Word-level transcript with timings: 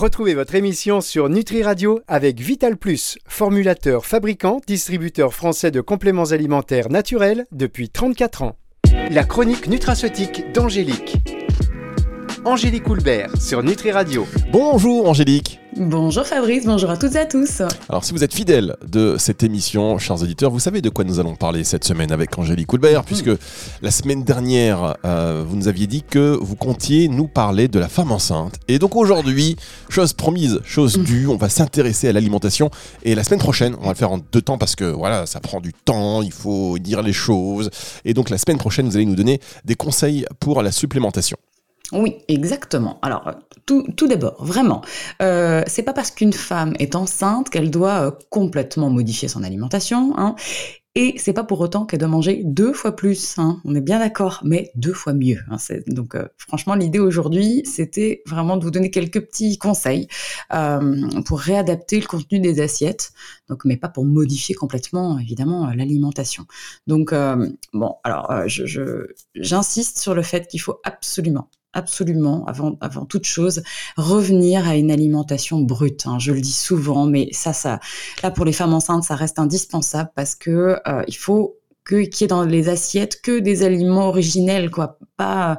Retrouvez 0.00 0.32
votre 0.32 0.54
émission 0.54 1.02
sur 1.02 1.28
Nutri 1.28 1.62
Radio 1.62 2.00
avec 2.08 2.40
Vital 2.40 2.78
Plus, 2.78 3.18
formulateur, 3.28 4.06
fabricant, 4.06 4.62
distributeur 4.66 5.34
français 5.34 5.70
de 5.70 5.82
compléments 5.82 6.30
alimentaires 6.30 6.88
naturels 6.88 7.44
depuis 7.52 7.90
34 7.90 8.40
ans. 8.40 8.56
La 9.10 9.24
chronique 9.24 9.68
nutraceutique 9.68 10.52
d'Angélique. 10.54 11.18
Angélique 12.44 12.88
Houlbert 12.88 13.30
sur 13.38 13.62
Nutri 13.62 13.92
Radio. 13.92 14.26
Bonjour 14.50 15.06
Angélique. 15.06 15.60
Bonjour 15.76 16.26
Fabrice, 16.26 16.64
bonjour 16.64 16.90
à 16.90 16.96
toutes 16.96 17.14
et 17.14 17.18
à 17.18 17.26
tous. 17.26 17.62
Alors 17.88 18.02
si 18.02 18.12
vous 18.12 18.24
êtes 18.24 18.34
fidèle 18.34 18.76
de 18.86 19.16
cette 19.18 19.42
émission, 19.42 19.98
chers 19.98 20.22
auditeurs, 20.22 20.50
vous 20.50 20.58
savez 20.58 20.80
de 20.80 20.88
quoi 20.88 21.04
nous 21.04 21.20
allons 21.20 21.36
parler 21.36 21.64
cette 21.64 21.84
semaine 21.84 22.10
avec 22.12 22.36
Angélique 22.38 22.72
Houlbert, 22.72 23.04
puisque 23.04 23.30
la 23.82 23.90
semaine 23.90 24.24
dernière, 24.24 24.96
euh, 25.04 25.44
vous 25.46 25.54
nous 25.54 25.68
aviez 25.68 25.86
dit 25.86 26.02
que 26.02 26.36
vous 26.40 26.56
comptiez 26.56 27.08
nous 27.08 27.28
parler 27.28 27.68
de 27.68 27.78
la 27.78 27.88
femme 27.88 28.10
enceinte. 28.10 28.54
Et 28.68 28.78
donc 28.78 28.96
aujourd'hui, 28.96 29.56
chose 29.90 30.14
promise, 30.14 30.60
chose 30.64 30.98
mm. 30.98 31.04
due, 31.04 31.26
on 31.28 31.36
va 31.36 31.50
s'intéresser 31.50 32.08
à 32.08 32.12
l'alimentation. 32.12 32.70
Et 33.02 33.14
la 33.14 33.22
semaine 33.22 33.40
prochaine, 33.40 33.76
on 33.80 33.84
va 33.84 33.90
le 33.90 33.96
faire 33.96 34.12
en 34.12 34.18
deux 34.18 34.42
temps 34.42 34.58
parce 34.58 34.74
que 34.74 34.84
voilà, 34.84 35.26
ça 35.26 35.40
prend 35.40 35.60
du 35.60 35.72
temps, 35.72 36.22
il 36.22 36.32
faut 36.32 36.78
dire 36.78 37.02
les 37.02 37.12
choses. 37.12 37.70
Et 38.06 38.14
donc 38.14 38.30
la 38.30 38.38
semaine 38.38 38.58
prochaine, 38.58 38.86
vous 38.86 38.96
allez 38.96 39.06
nous 39.06 39.16
donner 39.16 39.40
des 39.66 39.74
conseils 39.74 40.24
pour 40.40 40.62
la 40.62 40.72
supplémentation. 40.72 41.36
Oui, 41.92 42.18
exactement. 42.28 43.00
Alors, 43.02 43.32
tout, 43.66 43.84
d'abord, 44.06 44.36
vraiment, 44.44 44.82
euh, 45.22 45.62
c'est 45.66 45.82
pas 45.82 45.92
parce 45.92 46.10
qu'une 46.12 46.32
femme 46.32 46.74
est 46.78 46.94
enceinte 46.94 47.50
qu'elle 47.50 47.70
doit 47.70 48.06
euh, 48.06 48.10
complètement 48.30 48.90
modifier 48.90 49.26
son 49.26 49.42
alimentation. 49.42 50.16
Hein, 50.16 50.36
et 50.94 51.14
c'est 51.18 51.32
pas 51.32 51.44
pour 51.44 51.60
autant 51.60 51.86
qu'elle 51.86 52.00
doit 52.00 52.08
manger 52.08 52.42
deux 52.44 52.72
fois 52.72 52.94
plus, 52.94 53.38
hein, 53.38 53.60
on 53.64 53.74
est 53.74 53.80
bien 53.80 53.98
d'accord, 54.00 54.40
mais 54.44 54.70
deux 54.76 54.92
fois 54.92 55.14
mieux. 55.14 55.38
Hein, 55.50 55.56
donc 55.88 56.14
euh, 56.14 56.26
franchement, 56.36 56.74
l'idée 56.74 57.00
aujourd'hui, 57.00 57.62
c'était 57.64 58.22
vraiment 58.26 58.56
de 58.56 58.64
vous 58.64 58.70
donner 58.72 58.90
quelques 58.90 59.20
petits 59.20 59.58
conseils 59.58 60.06
euh, 60.52 61.22
pour 61.26 61.40
réadapter 61.40 62.00
le 62.00 62.06
contenu 62.06 62.40
des 62.40 62.60
assiettes, 62.60 63.12
donc 63.48 63.64
mais 63.64 63.76
pas 63.76 63.88
pour 63.88 64.04
modifier 64.04 64.54
complètement 64.54 65.18
évidemment 65.18 65.66
l'alimentation. 65.74 66.44
Donc 66.88 67.14
bon, 67.72 67.94
alors 68.02 68.32
j'insiste 69.36 69.98
sur 69.98 70.14
le 70.14 70.22
fait 70.22 70.48
qu'il 70.48 70.60
faut 70.60 70.80
absolument 70.84 71.48
absolument, 71.72 72.44
avant, 72.46 72.76
avant 72.80 73.04
toute 73.04 73.26
chose, 73.26 73.62
revenir 73.96 74.66
à 74.68 74.76
une 74.76 74.90
alimentation 74.90 75.60
brute. 75.60 76.06
Hein. 76.06 76.18
Je 76.18 76.32
le 76.32 76.40
dis 76.40 76.52
souvent, 76.52 77.06
mais 77.06 77.28
ça, 77.32 77.52
ça, 77.52 77.80
là 78.22 78.30
pour 78.30 78.44
les 78.44 78.52
femmes 78.52 78.74
enceintes, 78.74 79.04
ça 79.04 79.14
reste 79.14 79.38
indispensable 79.38 80.10
parce 80.14 80.34
que 80.34 80.76
euh, 80.86 81.02
il 81.06 81.16
faut 81.16 81.56
que 81.84 82.02
qu'il 82.02 82.22
y 82.22 82.24
ait 82.24 82.28
dans 82.28 82.44
les 82.44 82.68
assiettes 82.68 83.20
que 83.22 83.38
des 83.38 83.62
aliments 83.62 84.08
originels, 84.08 84.70
quoi, 84.70 84.98
pas, 85.16 85.58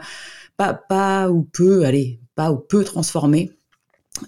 pas, 0.57 0.73
pas 0.73 1.29
ou 1.29 1.43
peu, 1.43 1.85
allez, 1.85 2.19
pas 2.35 2.51
ou 2.51 2.57
peu 2.57 2.83
transformés. 2.83 3.51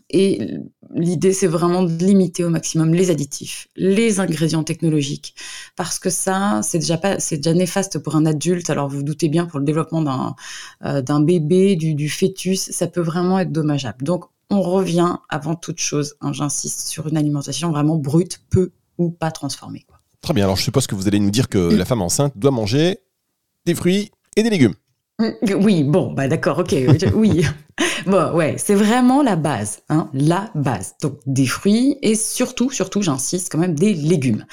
Et 0.10 0.58
l'idée, 0.94 1.34
c'est 1.34 1.48
vraiment 1.48 1.84
de 1.84 2.04
limiter 2.04 2.44
au 2.44 2.50
maximum 2.50 2.94
les 2.94 3.12
additifs, 3.12 3.68
les 3.76 4.20
ingrédients 4.20 4.64
technologiques, 4.64 5.36
parce 5.76 6.00
que 6.00 6.10
ça, 6.10 6.62
c'est 6.64 6.80
déjà 6.80 6.98
pas, 6.98 7.20
c'est 7.20 7.38
déjà 7.38 7.54
néfaste 7.54 8.00
pour 8.00 8.16
un 8.16 8.26
adulte. 8.26 8.70
Alors 8.70 8.88
vous, 8.88 8.98
vous 8.98 9.04
doutez 9.04 9.30
bien 9.30 9.46
pour 9.46 9.60
le 9.60 9.66
développement 9.66 10.02
d'un 10.02 10.36
euh, 10.86 11.02
d'un 11.02 11.22
bébé, 11.22 11.76
du, 11.76 11.96
du, 11.96 12.10
fœtus, 12.10 12.72
ça 12.72 12.88
peut 12.88 13.02
vraiment 13.02 13.40
être 13.40 13.52
dommageable. 13.52 14.04
Donc 14.04 14.26
on 14.50 14.62
revient 14.62 15.18
avant 15.30 15.56
toute 15.56 15.80
chose, 15.80 16.16
hein, 16.22 16.34
j'insiste, 16.34 16.88
sur 16.88 17.08
une 17.08 17.18
alimentation 17.18 17.72
vraiment 17.72 17.98
brute, 17.98 18.42
peu 18.50 18.72
ou 18.98 19.10
pas 19.10 19.32
transformée. 19.32 19.86
Quoi. 19.88 20.00
Très 20.22 20.34
bien. 20.34 20.46
Alors 20.46 20.58
je 20.58 20.64
suppose 20.64 20.88
que 20.88 20.96
vous 20.96 21.08
allez 21.08 21.20
nous 21.20 21.32
dire 21.32 21.50
que 21.50 21.58
la 21.58 21.86
femme 21.86 22.02
enceinte 22.02 22.38
doit 22.38 22.52
manger 22.52 23.00
des 23.66 23.76
fruits 23.76 24.12
et 24.36 24.44
des 24.44 24.50
légumes. 24.50 24.76
Oui, 25.60 25.84
bon, 25.84 26.12
bah 26.12 26.28
d'accord, 26.28 26.60
ok, 26.60 26.76
oui. 27.14 27.46
Bon, 28.06 28.34
ouais, 28.34 28.56
c'est 28.58 28.76
vraiment 28.76 29.24
la 29.24 29.36
base, 29.36 29.82
hein, 29.90 30.10
la 30.14 30.52
base. 30.56 30.96
Donc 31.02 31.20
des 31.26 31.46
fruits 31.46 31.98
et 32.02 32.16
surtout, 32.16 32.70
surtout, 32.70 33.02
j'insiste 33.02 33.52
quand 33.52 33.58
même, 33.58 33.76
des 33.76 33.94
légumes. 33.94 34.46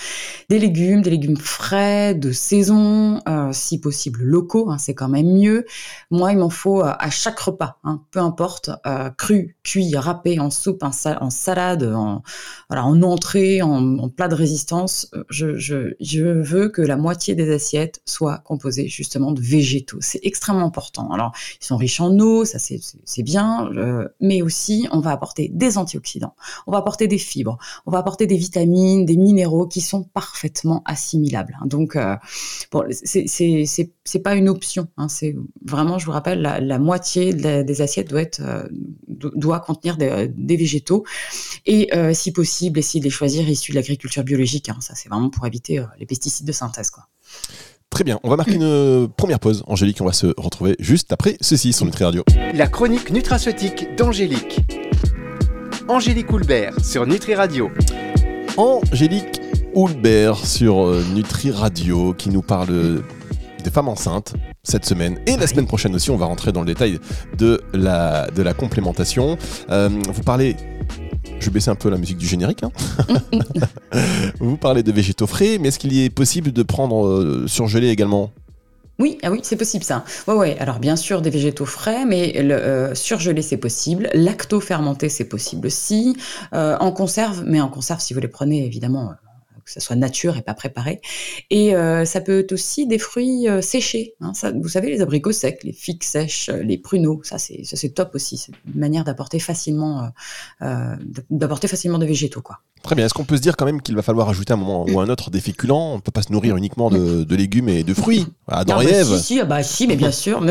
Des 0.49 0.59
légumes, 0.59 1.03
des 1.03 1.11
légumes 1.11 1.37
frais, 1.37 2.15
de 2.15 2.33
saison, 2.33 3.21
euh, 3.29 3.50
si 3.53 3.81
possible 3.81 4.22
locaux, 4.22 4.71
hein, 4.71 4.78
c'est 4.78 4.94
quand 4.94 5.09
même 5.09 5.33
mieux. 5.33 5.67
Moi, 6.11 6.33
il 6.33 6.39
m'en 6.39 6.50
faut 6.50 6.83
euh, 6.83 6.93
à 6.99 7.11
chaque 7.11 7.39
repas, 7.41 7.78
hein, 7.84 8.03
peu 8.11 8.21
importe, 8.21 8.71
euh, 8.87 9.11
cru, 9.11 9.56
cuit, 9.65 9.97
râpé, 9.97 10.39
en 10.39 10.50
soupe, 10.50 10.83
en, 10.83 10.93
salade, 10.93 11.83
en, 11.83 12.23
voilà, 12.69 12.87
en 12.87 13.03
entrée, 13.03 13.62
en, 13.62 14.09
plat 14.09 14.28
de 14.28 14.34
résistance. 14.34 15.11
Je, 15.28 15.56
je, 15.56 15.94
je 16.00 16.25
veux 16.25 16.69
que 16.69 16.83
la 16.83 16.97
moitié 16.97 17.34
des 17.34 17.53
assiettes 17.53 18.00
soient 18.06 18.39
composées 18.39 18.89
justement 18.89 19.33
de 19.33 19.41
végétaux. 19.41 19.99
C'est 20.00 20.21
extrêmement 20.23 20.67
important. 20.67 21.11
Alors, 21.12 21.33
ils 21.61 21.65
sont 21.65 21.77
riches 21.77 22.00
en 22.00 22.17
eau, 22.19 22.44
ça 22.44 22.59
c'est 22.59 22.81
c'est 23.10 23.22
bien, 23.25 23.69
euh, 23.76 24.09
mais 24.21 24.41
aussi 24.41 24.87
on 24.93 25.00
va 25.00 25.10
apporter 25.10 25.50
des 25.53 25.78
antioxydants, 25.78 26.34
on 26.66 26.72
va 26.72 26.78
apporter 26.78 27.09
des 27.09 27.19
fibres, 27.19 27.59
on 27.87 27.91
va 27.91 27.98
apporter 27.98 28.28
des 28.28 28.37
vitamines, 28.37 29.04
des 29.04 29.16
minéraux 29.16 29.66
qui 29.66 29.81
sont 29.81 30.04
parfaitement 30.04 30.82
assimilables. 30.84 31.59
Hein. 31.60 31.66
Donc, 31.66 31.97
euh, 31.97 32.16
bon, 32.70 32.84
c'est 32.91 34.22
pas 34.22 34.34
une 34.34 34.49
option. 34.49 34.87
Hein. 34.97 35.09
C'est 35.09 35.37
vraiment, 35.66 35.99
je 35.99 36.06
vous 36.06 36.12
rappelle, 36.12 36.41
la, 36.41 36.78
moitié 36.78 37.34
des 37.34 37.82
assiettes 37.82 38.09
doit 38.09 38.22
être 38.22 38.41
euh, 38.41 38.69
doit 39.09 39.60
contenir 39.60 39.97
des, 39.97 40.56
végétaux 40.56 41.04
et 41.66 41.91
si 42.15 42.32
possible, 42.32 42.78
essayer 42.78 43.00
de 43.00 43.04
les 43.04 43.10
choisir 43.10 43.49
issus 43.49 43.72
de 43.72 43.76
l'agriculture 43.76 44.22
biologique. 44.22 44.69
Hein. 44.69 44.76
Ça, 44.81 44.94
c'est 44.94 45.09
vraiment 45.09 45.31
pour 45.31 45.47
éviter 45.47 45.84
les 45.99 46.06
pesticides 46.06 46.47
de 46.47 46.53
synthèse, 46.53 46.91
quoi. 46.91 47.09
Très 47.91 48.05
bien, 48.05 48.21
on 48.23 48.31
va 48.31 48.37
marquer 48.37 48.55
une 48.55 49.09
première 49.17 49.41
pause, 49.41 49.65
Angélique. 49.67 50.01
On 50.01 50.05
va 50.06 50.12
se 50.12 50.28
retrouver 50.39 50.77
juste 50.78 51.12
après 51.12 51.37
ceci 51.41 51.73
sur 51.73 51.84
Nutri 51.84 52.05
Radio. 52.05 52.23
La 52.55 52.69
chronique 52.69 53.11
nutraceutique 53.11 53.97
d'Angélique. 53.97 54.61
Angélique 55.89 56.33
Houlbert 56.33 56.73
sur 56.84 57.05
Nutri 57.05 57.34
Radio. 57.34 57.69
Angélique 58.56 59.41
Houlbert 59.75 60.37
sur 60.37 60.87
euh, 60.87 61.03
Nutri 61.15 61.50
Radio 61.50 62.15
qui 62.15 62.31
nous 62.31 62.43
parle 62.43 63.03
des 63.62 63.71
femmes 63.71 63.89
enceintes 63.89 64.34
cette 64.62 64.84
semaine 64.87 65.19
et 65.27 65.37
la 65.37 65.47
semaine 65.47 65.67
prochaine 65.67 65.95
aussi. 65.95 66.11
On 66.11 66.17
va 66.17 66.27
rentrer 66.27 66.53
dans 66.53 66.61
le 66.61 66.67
détail 66.67 67.00
de 67.39 67.61
la, 67.75 68.29
de 68.31 68.43
la 68.43 68.55
complémentation. 68.55 69.37
Euh, 69.71 69.89
vous 70.12 70.23
parlez 70.23 70.56
je 71.41 71.47
vais 71.47 71.53
baisser 71.53 71.71
un 71.71 71.75
peu 71.75 71.91
la 71.91 71.97
musique 71.97 72.19
du 72.19 72.27
générique. 72.27 72.62
Hein. 72.62 72.71
Vous 74.41 74.56
parlez 74.56 74.83
de 74.83 74.93
végétaux 74.93 75.27
frais, 75.27 75.59
mais 75.59 75.69
est-ce 75.69 75.78
qu'il 75.78 75.99
est 75.99 76.11
possible 76.11 76.53
de 76.53 76.62
prendre 76.62 77.06
euh, 77.06 77.47
surgelé 77.47 77.89
également? 77.89 78.31
Oui, 78.99 79.17
ah 79.23 79.31
oui, 79.31 79.41
c'est 79.43 79.56
possible 79.56 79.83
ça. 79.83 80.05
Ouais, 80.29 80.34
ouais. 80.34 80.59
Alors 80.59 80.79
bien 80.79 80.95
sûr 80.95 81.23
des 81.23 81.31
végétaux 81.31 81.65
frais, 81.65 82.05
mais 82.05 82.43
le, 82.43 82.55
euh, 82.55 82.95
surgelé 82.95 83.41
c'est 83.41 83.56
possible, 83.56 84.11
lacto 84.12 84.61
fermenté 84.61 85.09
c'est 85.09 85.25
possible 85.25 85.67
aussi, 85.69 86.17
euh, 86.53 86.77
en 86.81 86.93
conserve, 86.93 87.43
mais 87.47 87.62
en 87.62 87.69
conserve 87.69 88.00
si 88.00 88.12
vous 88.12 88.21
les 88.21 88.29
prenez 88.29 88.67
évidemment 88.67 89.12
que 89.65 89.71
ça 89.71 89.81
soit 89.81 89.97
nature 89.97 90.37
et 90.37 90.43
pas 90.43 90.54
préparé. 90.54 91.00
Et 91.50 91.75
euh, 91.75 92.04
ça 92.04 92.21
peut 92.21 92.41
être 92.41 92.53
aussi 92.53 92.87
des 92.87 92.98
fruits 92.98 93.48
euh, 93.48 93.60
séchés. 93.60 94.15
Hein. 94.21 94.34
ça, 94.34 94.53
vous 94.53 94.69
savez, 94.69 94.91
les 94.91 95.00
abricots 95.00 95.32
secs, 95.32 95.62
les 95.62 95.72
figues 95.72 96.03
sèches, 96.03 96.48
euh, 96.48 96.62
les 96.62 96.78
pruneaux, 96.78 97.21
ça 97.25 97.38
c'est 97.38 97.65
ça 97.65 97.76
c'est 97.76 97.91
top 97.91 98.15
aussi. 98.15 98.37
C'est 98.38 98.53
une 98.72 98.81
manière 98.81 99.04
d'apporter 99.04 99.38
facilement 99.38 100.10
d'apporter 101.31 101.69
facilement 101.69 101.99
des 101.99 102.06
végétaux 102.06 102.43
quoi. 102.43 102.60
Très 102.83 102.95
bien. 102.95 103.07
Est-ce 103.07 103.15
qu'on 103.15 103.25
peut 103.25 103.37
se 103.37 103.43
dire 103.43 103.57
quand 103.57 103.67
même 103.67 103.83
qu'il 103.83 103.95
va 103.95 104.03
falloir 104.03 104.29
ajouter 104.29 104.53
un 104.53 104.57
moment 104.57 104.87
ou 104.89 105.01
un 105.01 105.09
autre 105.09 105.31
des 105.31 105.41
féculents 105.41 105.93
On 105.93 105.97
ne 105.97 106.01
peut 106.01 106.11
pas 106.11 106.23
se 106.23 106.33
nourrir 106.33 106.57
uniquement 106.57 106.91
de, 106.91 107.35
légumes 107.35 107.69
et 107.69 107.83
de 107.83 107.95
fruits. 107.95 108.27
Adam 108.49 108.77
bah, 108.79 108.85
Ève. 108.85 109.17
Si, 109.19 109.23
si, 109.23 109.41
ah 109.41 109.45
bah, 109.45 109.63
si, 109.63 109.87
mais 109.87 109.97
bien 109.97 110.13
sûr. 110.13 110.45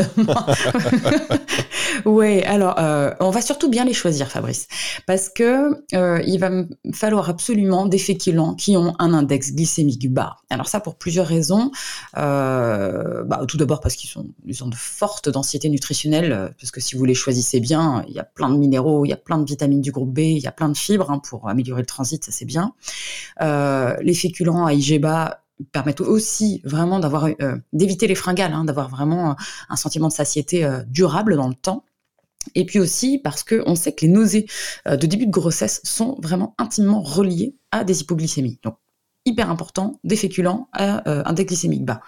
Oui, 2.04 2.42
alors 2.42 2.78
euh, 2.78 3.12
on 3.20 3.30
va 3.30 3.40
surtout 3.40 3.68
bien 3.68 3.84
les 3.84 3.92
choisir, 3.92 4.28
Fabrice, 4.28 4.68
parce 5.06 5.28
que 5.28 5.84
euh, 5.94 6.22
il 6.26 6.38
va 6.38 6.50
falloir 6.92 7.28
absolument 7.28 7.86
des 7.86 7.98
féculents 7.98 8.54
qui 8.54 8.76
ont 8.76 8.94
un 8.98 9.12
index 9.12 9.52
glycémique 9.52 10.12
bas. 10.12 10.36
Alors 10.50 10.68
ça 10.68 10.80
pour 10.80 10.96
plusieurs 10.96 11.26
raisons. 11.26 11.70
Euh, 12.16 13.24
bah, 13.24 13.42
tout 13.46 13.56
d'abord 13.56 13.80
parce 13.80 13.96
qu'ils 13.96 14.10
sont, 14.10 14.26
ils 14.46 14.62
ont 14.64 14.68
de 14.68 14.74
fortes 14.74 15.28
densités 15.28 15.68
nutritionnelles, 15.68 16.54
parce 16.58 16.70
que 16.70 16.80
si 16.80 16.96
vous 16.96 17.04
les 17.04 17.14
choisissez 17.14 17.60
bien, 17.60 18.04
il 18.08 18.14
y 18.14 18.18
a 18.18 18.24
plein 18.24 18.50
de 18.50 18.56
minéraux, 18.56 19.04
il 19.04 19.08
y 19.08 19.14
a 19.14 19.16
plein 19.16 19.38
de 19.38 19.44
vitamines 19.44 19.80
du 19.80 19.92
groupe 19.92 20.12
B, 20.12 20.20
il 20.20 20.38
y 20.38 20.46
a 20.46 20.52
plein 20.52 20.68
de 20.68 20.76
fibres 20.76 21.10
hein, 21.10 21.18
pour 21.18 21.48
améliorer 21.48 21.82
le 21.82 21.86
transit, 21.86 22.19
ça 22.24 22.32
c'est 22.32 22.44
bien. 22.44 22.74
les 23.40 24.14
féculents 24.14 24.66
à 24.66 24.74
IG 24.74 25.00
bas 25.00 25.42
permettent 25.72 26.00
aussi 26.00 26.62
vraiment 26.64 27.00
d'avoir 27.00 27.28
d'éviter 27.72 28.06
les 28.06 28.14
fringales, 28.14 28.52
hein, 28.52 28.64
d'avoir 28.64 28.88
vraiment 28.88 29.36
un 29.68 29.76
sentiment 29.76 30.08
de 30.08 30.12
satiété 30.12 30.68
durable 30.88 31.36
dans 31.36 31.48
le 31.48 31.54
temps. 31.54 31.84
Et 32.54 32.64
puis 32.64 32.78
aussi 32.78 33.18
parce 33.18 33.44
qu'on 33.44 33.74
sait 33.74 33.92
que 33.92 34.04
les 34.04 34.12
nausées 34.12 34.46
euh, 34.88 34.96
de 34.96 35.06
début 35.06 35.26
de 35.26 35.30
grossesse 35.30 35.80
sont 35.84 36.18
vraiment 36.22 36.54
intimement 36.58 37.02
reliées 37.02 37.54
à 37.70 37.84
des 37.84 38.00
hypoglycémies. 38.00 38.58
Donc, 38.62 38.76
hyper 39.26 39.50
important, 39.50 40.00
des 40.04 40.16
féculents 40.16 40.68
à 40.72 41.08
euh, 41.08 41.22
index 41.26 41.48
glycémique 41.48 41.84
bas. 41.84 42.00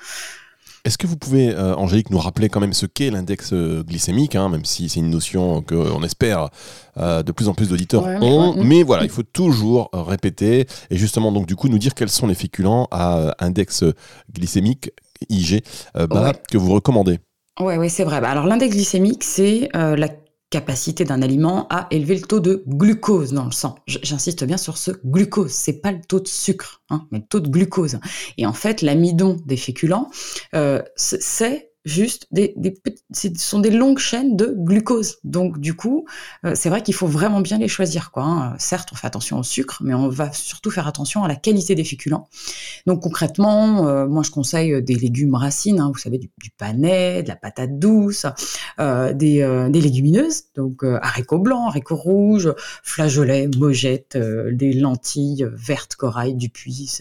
Est-ce 0.85 0.99
que 0.99 1.07
vous 1.07 1.17
pouvez, 1.17 1.55
euh, 1.55 1.77
Angélique, 1.77 2.11
nous 2.11 2.19
rappeler 2.19 2.49
quand 2.49 2.59
même 2.59 2.73
ce 2.73 2.87
qu'est 2.87 3.11
l'index 3.11 3.53
glycémique, 3.55 4.35
hein, 4.35 4.49
même 4.49 4.65
si 4.65 4.89
c'est 4.89 5.01
une 5.01 5.11
notion 5.11 5.63
qu'on 5.63 6.03
espère 6.03 6.49
de 6.97 7.33
plus 7.33 7.49
en 7.49 7.55
plus 7.55 7.69
d'auditeurs 7.69 8.05
ont, 8.23 8.55
mais 8.63 8.83
voilà, 8.83 9.05
il 9.05 9.11
faut 9.11 9.23
toujours 9.23 9.89
répéter 9.93 10.67
et 10.91 10.97
justement 10.97 11.33
donc 11.33 11.47
du 11.47 11.57
coup 11.57 11.69
nous 11.69 11.79
dire 11.79 11.95
quels 11.95 12.11
sont 12.11 12.27
les 12.27 12.35
féculents 12.35 12.87
à 12.91 13.35
index 13.39 13.85
glycémique 14.31 14.91
IG 15.31 15.63
bas 15.95 16.33
que 16.51 16.59
vous 16.59 16.73
recommandez. 16.73 17.19
Oui, 17.61 17.77
ouais, 17.77 17.89
c'est 17.89 18.05
vrai. 18.05 18.21
Bah, 18.21 18.31
alors 18.31 18.47
l'index 18.47 18.75
glycémique, 18.75 19.25
c'est 19.25 19.69
la 19.73 20.09
capacité 20.53 21.05
d'un 21.05 21.23
aliment 21.23 21.67
à 21.71 21.89
élever 21.91 22.15
le 22.15 22.21
taux 22.21 22.39
de 22.39 22.63
glucose 22.69 23.33
dans 23.33 23.47
le 23.47 23.53
sang. 23.53 23.77
J'insiste 23.87 24.45
bien 24.45 24.59
sur 24.59 24.77
ce 24.77 24.91
glucose, 25.05 25.51
c'est 25.51 25.81
pas 25.81 25.93
le 25.93 26.01
taux 26.07 26.21
de 26.21 26.29
sucre, 26.29 26.83
hein, 26.91 27.09
mais 27.11 27.19
le 27.19 27.25
taux 27.25 27.41
de 27.41 27.49
glucose. 27.49 27.99
Et 28.37 28.45
en 28.47 28.53
fait, 28.53 28.83
l'amidon 28.83 29.39
des 29.47 29.57
féculents, 29.57 30.11
euh, 30.55 30.83
c'est 30.95 31.72
juste 31.85 32.27
des, 32.31 32.55
des 32.57 32.75
ce 33.13 33.29
sont 33.37 33.61
des 33.61 33.71
longues 33.71 33.99
chaînes 33.99 34.37
de 34.37 34.55
glucose. 34.57 35.19
Donc 35.25 35.59
du 35.59 35.75
coup, 35.75 36.07
euh, 36.45 36.55
c'est 36.55 36.69
vrai 36.69 36.83
qu'il 36.83 36.95
faut 36.95 37.07
vraiment 37.07 37.41
bien 37.41 37.59
les 37.59 37.69
choisir. 37.69 38.11
Quoi, 38.11 38.23
hein. 38.23 38.55
Certes, 38.59 38.91
on 38.93 38.97
fait 38.97 39.07
attention 39.07 39.39
au 39.39 39.43
sucre, 39.43 39.79
mais 39.83 39.95
on 39.95 40.09
va 40.09 40.33
surtout 40.33 40.71
faire 40.71 40.87
attention 40.87 41.25
à 41.25 41.29
la 41.29 41.37
qualité 41.37 41.75
des 41.75 41.85
féculents. 41.85 42.29
Donc 42.87 43.03
concrètement, 43.03 43.87
euh, 43.87 44.07
moi 44.07 44.23
je 44.23 44.31
conseille 44.31 44.83
des 44.83 44.95
légumes 44.95 45.35
racines, 45.35 45.81
hein, 45.81 45.91
vous 45.93 45.99
savez, 45.99 46.19
du, 46.19 46.31
du, 46.39 46.51
panais, 46.51 47.23
de 47.23 47.29
la 47.29 47.37
patate 47.37 47.79
douce, 47.79 48.27
euh, 48.79 49.13
des, 49.13 49.43
euh, 49.43 49.69
des, 49.69 49.81
légumineuses, 49.81 50.45
donc 50.55 50.85
haricots 50.85 51.39
blancs, 51.39 51.69
haricots 51.69 51.97
rouges, 51.97 52.53
flageolets, 52.83 53.49
mojettes, 53.57 54.17
des 54.17 54.73
lentilles 54.73 55.49
vertes, 55.53 55.97
corail, 55.97 56.35
du 56.35 56.49
puits, 56.49 56.99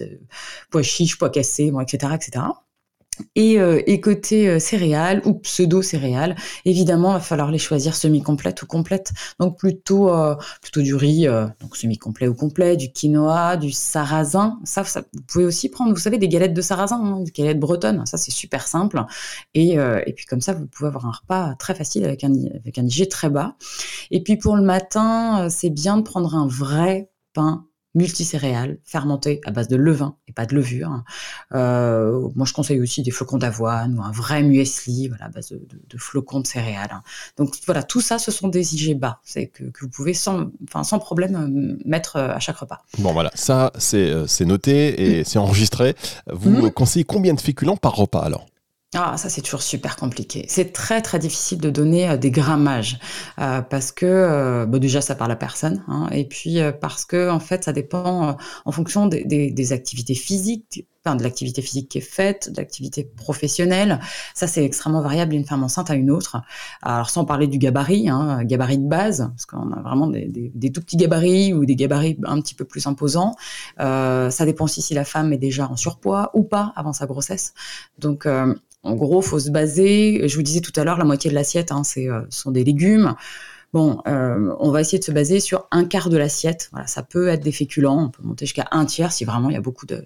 pois 0.69 0.81
chiches, 0.81 1.17
pois 1.17 1.29
cassés, 1.29 1.71
etc., 1.81 2.13
etc. 2.15 2.45
Et, 3.35 3.59
euh, 3.59 3.81
côté 4.01 4.47
euh, 4.49 4.59
céréales 4.59 5.21
ou 5.25 5.33
pseudo-céréales, 5.35 6.35
évidemment, 6.65 7.11
il 7.11 7.13
va 7.15 7.19
falloir 7.19 7.51
les 7.51 7.57
choisir 7.57 7.95
semi-complètes 7.95 8.63
ou 8.63 8.65
complètes. 8.65 9.11
Donc 9.39 9.59
plutôt, 9.59 10.09
euh, 10.09 10.35
plutôt 10.61 10.81
du 10.81 10.95
riz, 10.95 11.27
euh, 11.27 11.45
donc 11.59 11.75
semi-complet 11.75 12.27
ou 12.27 12.33
complet, 12.33 12.77
du 12.77 12.91
quinoa, 12.91 13.57
du 13.57 13.71
sarrasin. 13.71 14.59
Ça, 14.63 14.83
vous 15.13 15.21
pouvez 15.27 15.45
aussi 15.45 15.69
prendre, 15.69 15.91
vous 15.93 15.99
savez, 15.99 16.17
des 16.17 16.29
galettes 16.29 16.53
de 16.53 16.61
sarrasin, 16.61 16.99
hein, 16.99 17.19
des 17.21 17.31
galettes 17.31 17.59
bretonnes. 17.59 18.05
Ça, 18.05 18.17
c'est 18.17 18.31
super 18.31 18.67
simple. 18.67 19.03
Et, 19.53 19.73
et 19.73 20.13
puis 20.13 20.25
comme 20.25 20.41
ça, 20.41 20.53
vous 20.53 20.67
pouvez 20.67 20.87
avoir 20.87 21.05
un 21.05 21.11
repas 21.11 21.55
très 21.55 21.75
facile 21.75 22.05
avec 22.05 22.23
un, 22.23 22.33
avec 22.55 22.77
un 22.77 22.87
très 23.09 23.29
bas. 23.29 23.55
Et 24.09 24.23
puis 24.23 24.37
pour 24.37 24.55
le 24.55 24.63
matin, 24.63 25.47
c'est 25.49 25.69
bien 25.69 25.97
de 25.97 26.03
prendre 26.03 26.35
un 26.35 26.47
vrai 26.47 27.09
pain 27.33 27.65
multicéréales, 27.93 28.77
fermentées 28.85 29.41
à 29.45 29.51
base 29.51 29.67
de 29.67 29.75
levain 29.75 30.15
et 30.27 30.31
pas 30.31 30.45
de 30.45 30.55
levure. 30.55 31.03
Euh, 31.53 32.29
moi, 32.35 32.45
je 32.45 32.53
conseille 32.53 32.79
aussi 32.79 33.01
des 33.01 33.11
flocons 33.11 33.37
d'avoine 33.37 33.97
ou 33.97 34.01
un 34.01 34.11
vrai 34.11 34.43
muesli, 34.43 35.07
voilà, 35.07 35.25
à 35.25 35.29
base 35.29 35.49
de, 35.49 35.57
de, 35.57 35.81
de 35.89 35.97
flocons 35.97 36.39
de 36.39 36.47
céréales. 36.47 37.01
Donc 37.37 37.53
voilà, 37.65 37.83
tout 37.83 38.01
ça, 38.01 38.17
ce 38.17 38.31
sont 38.31 38.47
des 38.47 38.75
IG 38.75 38.97
bas, 38.97 39.19
c'est 39.23 39.47
que, 39.47 39.65
que, 39.65 39.81
vous 39.81 39.89
pouvez 39.89 40.13
sans, 40.13 40.47
enfin, 40.67 40.83
sans 40.83 40.99
problème 40.99 41.35
euh, 41.35 41.77
mettre 41.85 42.15
euh, 42.15 42.29
à 42.29 42.39
chaque 42.39 42.57
repas. 42.57 42.81
Bon 42.99 43.13
voilà, 43.13 43.31
ça 43.33 43.71
c'est 43.77 44.45
noté 44.45 45.17
et 45.17 45.21
mmh. 45.21 45.25
c'est 45.25 45.39
enregistré. 45.39 45.95
Vous 46.31 46.67
mmh. 46.67 46.71
conseillez 46.71 47.05
combien 47.05 47.33
de 47.33 47.41
féculents 47.41 47.77
par 47.77 47.95
repas 47.95 48.21
alors? 48.21 48.45
Ah, 48.93 49.15
ça 49.15 49.29
c'est 49.29 49.41
toujours 49.41 49.61
super 49.61 49.95
compliqué. 49.95 50.43
C'est 50.49 50.73
très 50.73 51.01
très 51.01 51.17
difficile 51.17 51.59
de 51.59 51.69
donner 51.69 52.09
euh, 52.09 52.17
des 52.17 52.29
grammages 52.29 52.99
euh, 53.39 53.61
parce 53.61 53.93
que 53.93 54.05
euh, 54.05 54.65
bon, 54.65 54.79
déjà 54.79 54.99
ça 54.99 55.15
parle 55.15 55.31
à 55.31 55.37
personne 55.37 55.81
hein, 55.87 56.09
et 56.11 56.25
puis 56.25 56.59
euh, 56.59 56.73
parce 56.73 57.05
que 57.05 57.29
en 57.29 57.39
fait 57.39 57.63
ça 57.63 57.71
dépend 57.71 58.27
euh, 58.27 58.33
en 58.65 58.71
fonction 58.73 59.07
des, 59.07 59.23
des, 59.23 59.49
des, 59.49 59.71
activités 59.71 60.13
physiques, 60.13 60.85
enfin 61.05 61.15
de 61.15 61.23
l'activité 61.23 61.61
physique 61.61 61.87
qui 61.87 61.99
est 61.99 62.01
faite, 62.01 62.51
de 62.51 62.57
l'activité 62.57 63.05
professionnelle. 63.05 64.01
Ça 64.35 64.45
c'est 64.45 64.65
extrêmement 64.65 65.01
variable 65.01 65.31
d'une 65.31 65.45
femme 65.45 65.63
enceinte 65.63 65.89
à 65.89 65.95
une 65.95 66.11
autre. 66.11 66.41
Alors 66.81 67.09
sans 67.09 67.23
parler 67.23 67.47
du 67.47 67.59
gabarit, 67.59 68.09
hein, 68.09 68.43
gabarit 68.43 68.77
de 68.77 68.89
base 68.89 69.29
parce 69.29 69.45
qu'on 69.45 69.71
a 69.71 69.79
vraiment 69.79 70.07
des, 70.07 70.27
des, 70.27 70.71
tout 70.73 70.81
petits 70.81 70.97
gabarits 70.97 71.53
ou 71.53 71.65
des 71.65 71.77
gabarits 71.77 72.17
un 72.25 72.41
petit 72.41 72.55
peu 72.55 72.65
plus 72.65 72.87
imposants. 72.87 73.37
ça 73.77 74.45
dépend 74.45 74.65
aussi 74.65 74.81
si 74.81 74.93
la 74.95 75.05
femme 75.05 75.31
est 75.31 75.37
déjà 75.37 75.69
en 75.69 75.77
surpoids 75.77 76.29
ou 76.33 76.43
pas 76.43 76.73
avant 76.75 76.91
sa 76.91 77.05
grossesse. 77.05 77.53
Donc 77.97 78.27
en 78.83 78.95
gros, 78.95 79.21
faut 79.21 79.39
se 79.39 79.49
baser. 79.49 80.27
Je 80.27 80.35
vous 80.35 80.43
disais 80.43 80.61
tout 80.61 80.73
à 80.75 80.83
l'heure, 80.83 80.97
la 80.97 81.05
moitié 81.05 81.29
de 81.29 81.35
l'assiette, 81.35 81.71
hein, 81.71 81.83
c'est 81.83 82.09
euh, 82.09 82.21
sont 82.29 82.51
des 82.51 82.63
légumes. 82.63 83.15
Bon, 83.73 84.01
euh, 84.07 84.53
on 84.59 84.71
va 84.71 84.81
essayer 84.81 84.99
de 84.99 85.03
se 85.03 85.11
baser 85.11 85.39
sur 85.39 85.67
un 85.71 85.85
quart 85.85 86.09
de 86.09 86.17
l'assiette. 86.17 86.69
Voilà, 86.71 86.87
ça 86.87 87.03
peut 87.03 87.27
être 87.27 87.43
des 87.43 87.51
féculents. 87.51 88.05
On 88.05 88.09
peut 88.09 88.23
monter 88.23 88.45
jusqu'à 88.45 88.67
un 88.71 88.85
tiers 88.85 89.11
si 89.11 89.23
vraiment 89.23 89.49
il 89.49 89.53
y 89.53 89.57
a 89.57 89.61
beaucoup 89.61 89.85
de 89.85 90.05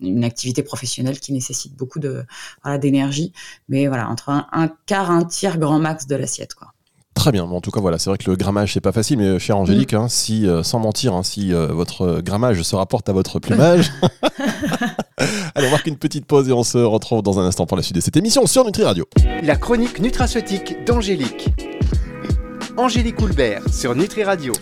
une 0.00 0.24
activité 0.24 0.62
professionnelle 0.62 1.20
qui 1.20 1.30
nécessite 1.32 1.76
beaucoup 1.76 1.98
de 1.98 2.24
voilà, 2.62 2.78
d'énergie. 2.78 3.32
Mais 3.68 3.86
voilà, 3.86 4.08
entre 4.08 4.30
un, 4.30 4.46
un, 4.52 4.68
quart, 4.86 5.10
un 5.10 5.24
tiers, 5.24 5.58
grand 5.58 5.78
max 5.78 6.06
de 6.06 6.16
l'assiette, 6.16 6.54
quoi. 6.54 6.72
Très 7.20 7.32
bien. 7.32 7.46
Bon, 7.46 7.56
en 7.56 7.60
tout 7.60 7.70
cas, 7.70 7.80
voilà, 7.80 7.98
c'est 7.98 8.08
vrai 8.08 8.16
que 8.16 8.30
le 8.30 8.36
grammage, 8.36 8.72
c'est 8.72 8.80
pas 8.80 8.92
facile, 8.92 9.18
mais 9.18 9.38
chère 9.38 9.58
Angélique, 9.58 9.92
mm. 9.92 9.96
hein, 9.96 10.08
si, 10.08 10.46
euh, 10.46 10.62
sans 10.62 10.78
mentir, 10.78 11.14
hein, 11.14 11.22
si 11.22 11.52
euh, 11.52 11.66
votre 11.66 12.22
grammage 12.22 12.62
se 12.62 12.74
rapporte 12.74 13.10
à 13.10 13.12
votre 13.12 13.38
plumage. 13.40 13.92
Allez, 15.54 15.66
on 15.66 15.70
marque 15.70 15.86
une 15.86 15.96
petite 15.96 16.26
pause 16.26 16.48
et 16.48 16.52
on 16.52 16.64
se 16.64 16.78
retrouve 16.78 17.22
dans 17.22 17.38
un 17.38 17.44
instant 17.44 17.66
pour 17.66 17.76
la 17.76 17.82
suite 17.82 17.96
de 17.96 18.00
cette 18.00 18.16
émission 18.16 18.46
sur 18.46 18.64
Nutri 18.64 18.84
Radio. 18.84 19.06
La 19.42 19.56
chronique 19.56 20.00
nutraceutique 20.00 20.84
d'Angélique. 20.84 21.48
Angélique 22.76 23.20
Houlbert 23.20 23.62
sur 23.72 23.94
Nutri 23.94 24.24
Radio. 24.24 24.52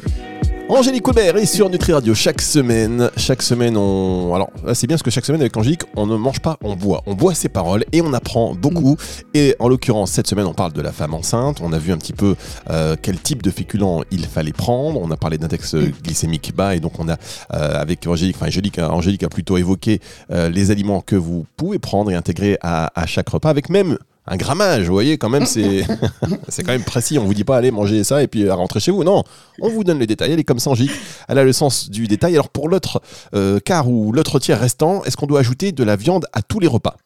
Angélique 0.70 1.02
Coulbert 1.02 1.34
est 1.38 1.46
sur 1.46 1.70
Nutri 1.70 1.94
Radio 1.94 2.14
chaque 2.14 2.42
semaine. 2.42 3.10
Chaque 3.16 3.40
semaine, 3.40 3.76
on. 3.78 4.34
Alors, 4.34 4.50
c'est 4.74 4.86
bien 4.86 4.96
parce 4.96 5.02
que 5.02 5.10
chaque 5.10 5.24
semaine 5.24 5.40
avec 5.40 5.56
Angélique, 5.56 5.82
on 5.96 6.06
ne 6.06 6.16
mange 6.16 6.40
pas, 6.40 6.58
on 6.62 6.76
boit. 6.76 7.02
On 7.06 7.14
boit 7.14 7.34
ses 7.34 7.48
paroles 7.48 7.86
et 7.92 8.02
on 8.02 8.12
apprend 8.12 8.54
beaucoup. 8.54 8.96
Et 9.32 9.56
en 9.60 9.68
l'occurrence, 9.68 10.10
cette 10.10 10.26
semaine, 10.26 10.44
on 10.44 10.52
parle 10.52 10.74
de 10.74 10.82
la 10.82 10.92
femme 10.92 11.14
enceinte. 11.14 11.62
On 11.62 11.72
a 11.72 11.78
vu 11.78 11.90
un 11.90 11.96
petit 11.96 12.12
peu 12.12 12.36
euh, 12.68 12.96
quel 13.00 13.18
type 13.18 13.42
de 13.42 13.50
féculents 13.50 14.02
il 14.10 14.26
fallait 14.26 14.52
prendre. 14.52 15.00
On 15.00 15.10
a 15.10 15.16
parlé 15.16 15.38
d'index 15.38 15.74
glycémique 15.74 16.54
bas 16.54 16.76
et 16.76 16.80
donc 16.80 16.92
on 16.98 17.08
a, 17.08 17.16
euh, 17.54 17.80
avec 17.80 18.06
Angélique, 18.06 18.36
enfin 18.36 18.48
Angélique, 18.48 18.78
Angélique 18.78 19.22
a 19.22 19.30
plutôt 19.30 19.56
évoqué 19.56 20.00
euh, 20.30 20.50
les 20.50 20.70
aliments 20.70 21.00
que 21.00 21.16
vous 21.16 21.46
pouvez 21.56 21.78
prendre 21.78 22.10
et 22.10 22.14
intégrer 22.14 22.58
à 22.62 23.06
chaque 23.06 23.30
repas, 23.30 23.48
avec 23.48 23.70
même 23.70 23.96
un 24.30 24.36
grammage, 24.36 24.86
vous 24.86 24.92
voyez, 24.92 25.16
quand 25.18 25.30
même, 25.30 25.46
c'est 25.46 25.84
c'est 26.48 26.62
quand 26.62 26.72
même 26.72 26.84
précis. 26.84 27.18
On 27.18 27.24
vous 27.24 27.34
dit 27.34 27.44
pas 27.44 27.56
allez 27.56 27.70
manger 27.70 28.04
ça 28.04 28.22
et 28.22 28.26
puis 28.28 28.48
rentrer 28.50 28.80
chez 28.80 28.90
vous. 28.90 29.04
Non, 29.04 29.24
on 29.60 29.70
vous 29.70 29.84
donne 29.84 29.98
les 29.98 30.06
détails. 30.06 30.32
Elle 30.32 30.40
est 30.40 30.44
comme 30.44 30.58
ça, 30.58 30.70
Angélique. 30.70 30.92
Elle 31.28 31.38
a 31.38 31.44
le 31.44 31.52
sens 31.52 31.90
du 31.90 32.06
détail. 32.06 32.34
Alors 32.34 32.50
pour 32.50 32.68
l'autre 32.68 33.00
euh, 33.34 33.58
quart 33.60 33.88
ou 33.88 34.12
l'autre 34.12 34.38
tiers 34.38 34.60
restant, 34.60 35.02
est-ce 35.04 35.16
qu'on 35.16 35.26
doit 35.26 35.40
ajouter 35.40 35.72
de 35.72 35.82
la 35.82 35.96
viande 35.96 36.26
à 36.32 36.42
tous 36.42 36.60
les 36.60 36.68
repas? 36.68 36.96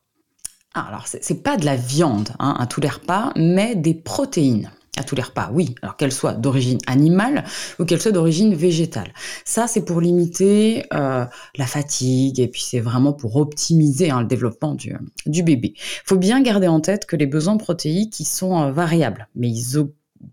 Ah, 0.75 0.87
Alors 0.89 1.05
c'est 1.07 1.43
pas 1.43 1.57
de 1.57 1.65
la 1.65 1.77
viande 1.77 2.31
hein, 2.39 2.57
à 2.59 2.67
tous 2.67 2.81
les 2.81 2.89
repas, 2.89 3.33
mais 3.37 3.75
des 3.77 3.95
protéines 3.95 4.71
à 4.99 5.05
tous 5.05 5.15
les 5.15 5.23
repas, 5.23 5.51
oui, 5.53 5.75
alors 5.81 5.97
qu'elle 5.97 6.13
soit 6.13 6.35
d'origine 6.35 6.79
animale 6.87 7.45
ou 7.79 7.87
qu'elle 7.87 8.01
soit 8.01 8.13
d'origine 8.13 8.55
végétale. 8.55 9.15
Ça, 9.45 9.67
c'est 9.67 9.87
pour 9.87 10.03
limiter 10.03 10.85
euh, 10.93 11.25
la 11.57 11.67
fatigue 11.67 12.39
et 12.39 12.49
puis 12.49 12.61
c'est 12.61 12.81
vraiment 12.81 13.15
pour 13.15 13.37
optimiser 13.37 14.11
hein, 14.11 14.21
le 14.21 14.27
développement 14.27 14.75
du, 14.75 14.95
du 15.25 15.43
bébé. 15.43 15.73
Il 15.77 16.03
faut 16.05 16.19
bien 16.19 16.43
garder 16.43 16.69
en 16.69 16.81
tête 16.81 17.07
que 17.07 17.17
les 17.17 17.27
besoins 17.27 17.57
protéiques, 17.57 18.21
ils 18.21 18.27
sont 18.27 18.61
euh, 18.61 18.71
variables, 18.71 19.29
mais 19.35 19.49
ils 19.49 19.79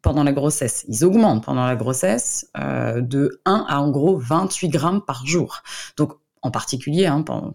pendant 0.01 0.23
la 0.23 0.33
grossesse, 0.33 0.85
ils 0.87 1.03
augmentent 1.05 1.43
pendant 1.43 1.65
la 1.65 1.75
grossesse 1.75 2.49
euh, 2.57 3.01
de 3.01 3.41
1 3.45 3.65
à 3.67 3.79
en 3.79 3.89
gros 3.89 4.17
28 4.17 4.69
grammes 4.69 5.01
par 5.01 5.25
jour. 5.25 5.63
Donc 5.97 6.13
en 6.41 6.51
particulier, 6.51 7.05
hein, 7.05 7.21
pendant, 7.21 7.53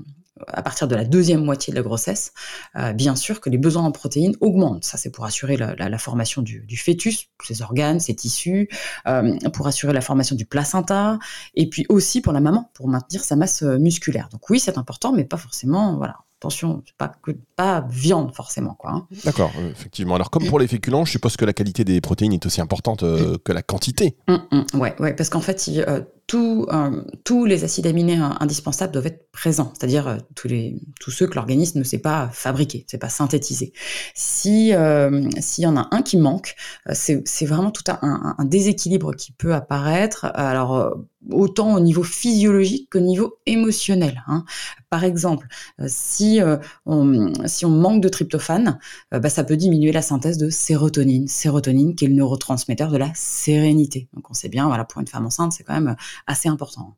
à 0.48 0.62
partir 0.62 0.88
de 0.88 0.96
la 0.96 1.04
deuxième 1.04 1.44
moitié 1.44 1.70
de 1.72 1.76
la 1.76 1.82
grossesse, 1.82 2.32
euh, 2.76 2.92
bien 2.92 3.14
sûr 3.14 3.40
que 3.40 3.50
les 3.50 3.58
besoins 3.58 3.84
en 3.84 3.92
protéines 3.92 4.36
augmentent. 4.40 4.84
Ça, 4.84 4.96
c'est 4.98 5.10
pour 5.10 5.24
assurer 5.24 5.56
la, 5.56 5.74
la, 5.76 5.88
la 5.88 5.98
formation 5.98 6.42
du, 6.42 6.60
du, 6.66 6.76
fœtus, 6.76 7.26
ses 7.44 7.62
organes, 7.62 8.00
ses 8.00 8.14
tissus, 8.16 8.68
euh, 9.06 9.36
pour 9.52 9.66
assurer 9.66 9.92
la 9.92 10.00
formation 10.00 10.34
du 10.34 10.44
placenta, 10.44 11.18
et 11.54 11.68
puis 11.68 11.86
aussi 11.88 12.20
pour 12.20 12.32
la 12.32 12.40
maman, 12.40 12.70
pour 12.74 12.88
maintenir 12.88 13.22
sa 13.22 13.36
masse 13.36 13.62
euh, 13.62 13.78
musculaire. 13.78 14.28
Donc 14.32 14.50
oui, 14.50 14.58
c'est 14.58 14.76
important, 14.76 15.12
mais 15.12 15.24
pas 15.24 15.36
forcément, 15.36 15.96
voilà, 15.96 16.16
attention, 16.40 16.82
pas, 16.98 17.12
pas 17.56 17.86
viande 17.88 18.34
forcément. 18.34 18.74
quoi. 18.74 18.90
Hein. 18.90 19.06
D'accord, 19.24 19.52
effectivement. 19.70 20.16
Alors 20.16 20.30
comme 20.30 20.46
pour 20.46 20.58
les 20.58 20.66
féculents, 20.66 21.04
je 21.04 21.12
suppose 21.12 21.36
que 21.36 21.44
la 21.44 21.52
qualité 21.52 21.84
des 21.84 22.00
protéines 22.00 22.32
est 22.32 22.44
aussi 22.44 22.60
importante 22.60 23.02
euh, 23.02 23.38
que 23.44 23.52
la 23.52 23.62
quantité. 23.62 24.16
Mmh, 24.28 24.34
mmh, 24.50 24.78
ouais, 24.80 24.94
ouais, 24.98 25.14
parce 25.14 25.30
qu'en 25.30 25.40
fait, 25.40 25.68
il, 25.68 25.80
euh, 25.80 26.00
tout, 26.26 26.66
euh, 26.72 27.02
tous 27.24 27.44
les 27.44 27.64
acides 27.64 27.86
aminés 27.86 28.18
indispensables 28.40 28.92
doivent 28.92 29.06
être 29.06 29.30
présents, 29.30 29.72
c'est-à-dire 29.76 30.08
euh, 30.08 30.16
tous, 30.34 30.48
les, 30.48 30.80
tous 31.00 31.10
ceux 31.10 31.26
que 31.26 31.34
l'organisme 31.34 31.78
ne 31.78 31.84
sait 31.84 31.98
pas 31.98 32.30
fabriquer, 32.32 32.84
ne 32.86 32.90
sait 32.90 32.98
pas 32.98 33.10
synthétiser. 33.10 33.72
Si 34.14 34.74
euh, 34.74 35.28
s'il 35.40 35.64
y 35.64 35.66
en 35.66 35.76
a 35.76 35.88
un 35.90 36.02
qui 36.02 36.16
manque, 36.16 36.56
c'est 36.92 37.46
vraiment 37.46 37.70
tout 37.70 37.84
un, 37.88 38.36
déséquilibre 38.44 39.14
qui 39.14 39.32
peut 39.32 39.54
apparaître. 39.54 40.30
Alors 40.34 40.96
autant 41.30 41.74
au 41.74 41.80
niveau 41.80 42.02
physiologique 42.02 42.90
qu'au 42.90 43.00
niveau 43.00 43.38
émotionnel. 43.46 44.22
Hein. 44.26 44.44
Par 44.90 45.04
exemple, 45.04 45.46
si, 45.86 46.40
on, 46.84 47.32
si 47.46 47.64
on 47.64 47.70
manque 47.70 48.02
de 48.02 48.10
tryptophane, 48.10 48.78
bah, 49.10 49.30
ça 49.30 49.42
peut 49.42 49.56
diminuer 49.56 49.90
la 49.90 50.02
synthèse 50.02 50.36
de 50.36 50.50
sérotonine. 50.50 51.26
Sérotonine 51.26 51.94
qui 51.94 52.04
est 52.04 52.08
le 52.08 52.14
neurotransmetteur 52.14 52.90
de 52.90 52.98
la 52.98 53.10
sérénité. 53.14 54.08
Donc 54.12 54.30
on 54.30 54.34
sait 54.34 54.50
bien, 54.50 54.66
voilà, 54.66 54.84
pour 54.84 55.00
une 55.00 55.06
femme 55.06 55.24
enceinte, 55.24 55.52
c'est 55.52 55.64
quand 55.64 55.74
même 55.74 55.96
assez 56.26 56.48
important. 56.48 56.94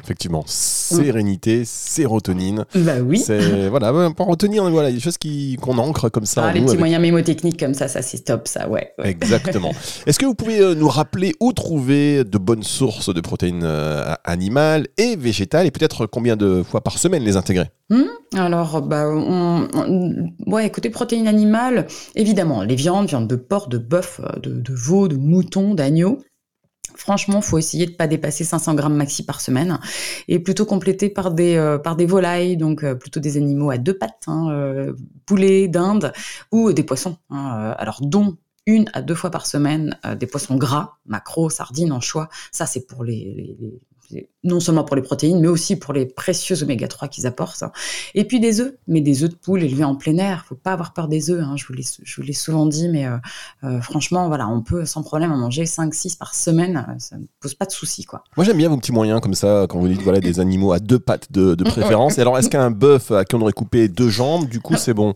Effectivement, 0.00 0.44
sérénité, 0.46 1.64
sérotonine. 1.64 2.64
Bah 2.76 3.00
oui. 3.04 3.18
C'est 3.18 3.68
voilà, 3.68 3.92
pour 4.14 4.26
retenir 4.28 4.68
voilà, 4.70 4.92
des 4.92 5.00
choses 5.00 5.18
qui 5.18 5.56
qu'on 5.60 5.76
ancre 5.78 6.08
comme 6.08 6.24
ça. 6.24 6.44
Ah, 6.44 6.50
en 6.50 6.52
les 6.52 6.60
nous 6.60 6.66
petits 6.66 6.70
avec- 6.74 6.78
moyens 6.78 7.02
mémotechniques 7.02 7.58
comme 7.58 7.74
ça, 7.74 7.88
ça 7.88 8.00
c'est 8.00 8.20
top, 8.20 8.46
ça, 8.46 8.68
ouais. 8.68 8.92
ouais. 8.98 9.10
Exactement. 9.10 9.72
Est-ce 10.06 10.20
que 10.20 10.24
vous 10.26 10.36
pouvez 10.36 10.60
euh, 10.60 10.76
nous 10.76 10.86
rappeler 10.88 11.34
où 11.40 11.52
trouver 11.52 12.22
de 12.22 12.38
bonnes 12.38 12.62
sources 12.62 13.12
de 13.12 13.20
protéines 13.20 13.62
euh, 13.64 14.14
animales 14.24 14.86
et 14.98 15.16
végétales 15.16 15.66
et 15.66 15.72
peut-être 15.72 16.06
combien 16.06 16.36
de 16.36 16.62
fois 16.62 16.80
par 16.80 16.96
semaine 16.98 17.24
les 17.24 17.36
intégrer? 17.36 17.66
Alors, 18.36 18.82
bah, 18.82 19.08
on, 19.08 19.66
on- 19.74 20.30
ouais, 20.46 20.70
côté 20.70 20.90
protéines 20.90 21.26
animales, 21.26 21.86
évidemment, 22.14 22.62
les 22.62 22.76
viandes, 22.76 23.08
viande 23.08 23.26
de 23.26 23.36
porc, 23.36 23.68
de 23.68 23.78
bœuf, 23.78 24.20
euh, 24.22 24.38
de, 24.40 24.60
de 24.60 24.74
veau, 24.74 25.08
de 25.08 25.16
mouton, 25.16 25.74
d'agneau. 25.74 26.18
Franchement, 26.98 27.40
faut 27.40 27.58
essayer 27.58 27.86
de 27.86 27.92
pas 27.92 28.08
dépasser 28.08 28.42
500 28.42 28.74
grammes 28.74 28.96
maxi 28.96 29.24
par 29.24 29.40
semaine 29.40 29.78
et 30.26 30.40
plutôt 30.40 30.66
compléter 30.66 31.08
par 31.08 31.30
des 31.30 31.54
euh, 31.56 31.78
par 31.78 31.94
des 31.94 32.06
volailles, 32.06 32.56
donc 32.56 32.82
euh, 32.82 32.96
plutôt 32.96 33.20
des 33.20 33.36
animaux 33.36 33.70
à 33.70 33.78
deux 33.78 33.96
pattes, 33.96 34.24
hein, 34.26 34.48
euh, 34.50 34.92
poulet, 35.24 35.68
dinde 35.68 36.12
ou 36.50 36.72
des 36.72 36.82
poissons. 36.82 37.16
hein, 37.30 37.70
euh, 37.70 37.74
alors 37.78 38.00
dont 38.02 38.36
une 38.66 38.90
à 38.94 39.00
deux 39.00 39.14
fois 39.14 39.30
par 39.30 39.46
semaine 39.46 39.96
des 40.18 40.26
poissons 40.26 40.56
gras, 40.56 40.98
maquereaux, 41.06 41.48
sardines, 41.50 41.92
anchois. 41.92 42.28
Ça 42.52 42.66
c'est 42.66 42.84
pour 42.86 43.04
les- 43.04 43.56
non 44.44 44.60
seulement 44.60 44.84
pour 44.84 44.96
les 44.96 45.02
protéines, 45.02 45.40
mais 45.40 45.48
aussi 45.48 45.76
pour 45.76 45.92
les 45.92 46.06
précieux 46.06 46.62
oméga 46.62 46.88
3 46.88 47.08
qu'ils 47.08 47.26
apportent. 47.26 47.62
Et 48.14 48.24
puis 48.24 48.40
des 48.40 48.60
œufs, 48.60 48.74
mais 48.86 49.00
des 49.00 49.24
œufs 49.24 49.30
de 49.30 49.34
poule 49.34 49.62
élevés 49.62 49.84
en 49.84 49.94
plein 49.96 50.16
air. 50.18 50.44
Faut 50.48 50.54
pas 50.54 50.72
avoir 50.72 50.92
peur 50.92 51.08
des 51.08 51.30
œufs. 51.30 51.42
Hein, 51.42 51.54
je 51.56 51.66
vous 51.66 51.72
l'ai 51.74 51.82
je 52.02 52.16
vous 52.16 52.22
l'ai 52.26 52.32
souvent 52.32 52.66
dit, 52.66 52.88
mais 52.88 53.06
euh, 53.06 53.16
euh, 53.64 53.80
franchement, 53.80 54.28
voilà, 54.28 54.48
on 54.48 54.62
peut 54.62 54.84
sans 54.84 55.02
problème 55.02 55.32
en 55.32 55.36
manger 55.36 55.64
5-6 55.64 56.16
par 56.16 56.34
semaine. 56.34 56.86
euh, 56.88 56.94
Ça 56.98 57.16
ne 57.16 57.24
pose 57.40 57.54
pas 57.54 57.66
de 57.66 57.72
souci, 57.72 58.04
quoi. 58.04 58.22
Moi 58.36 58.44
j'aime 58.44 58.56
bien 58.58 58.68
vos 58.68 58.76
petits 58.76 58.92
moyens 58.92 59.20
comme 59.20 59.34
ça 59.34 59.66
quand 59.68 59.78
vous 59.78 59.88
dites 59.88 60.02
voilà 60.02 60.20
des 60.20 60.40
animaux 60.40 60.72
à 60.72 60.78
deux 60.78 60.98
pattes 60.98 61.30
de, 61.32 61.54
de 61.54 61.64
préférence. 61.70 62.18
Et 62.18 62.20
alors 62.20 62.38
est-ce 62.38 62.48
qu'un 62.48 62.70
bœuf 62.70 63.10
à 63.10 63.24
qui 63.24 63.34
on 63.34 63.40
aurait 63.40 63.52
coupé 63.52 63.88
deux 63.88 64.08
jambes 64.08 64.48
du 64.48 64.60
coup 64.60 64.76
c'est 64.78 64.94
bon? 64.94 65.14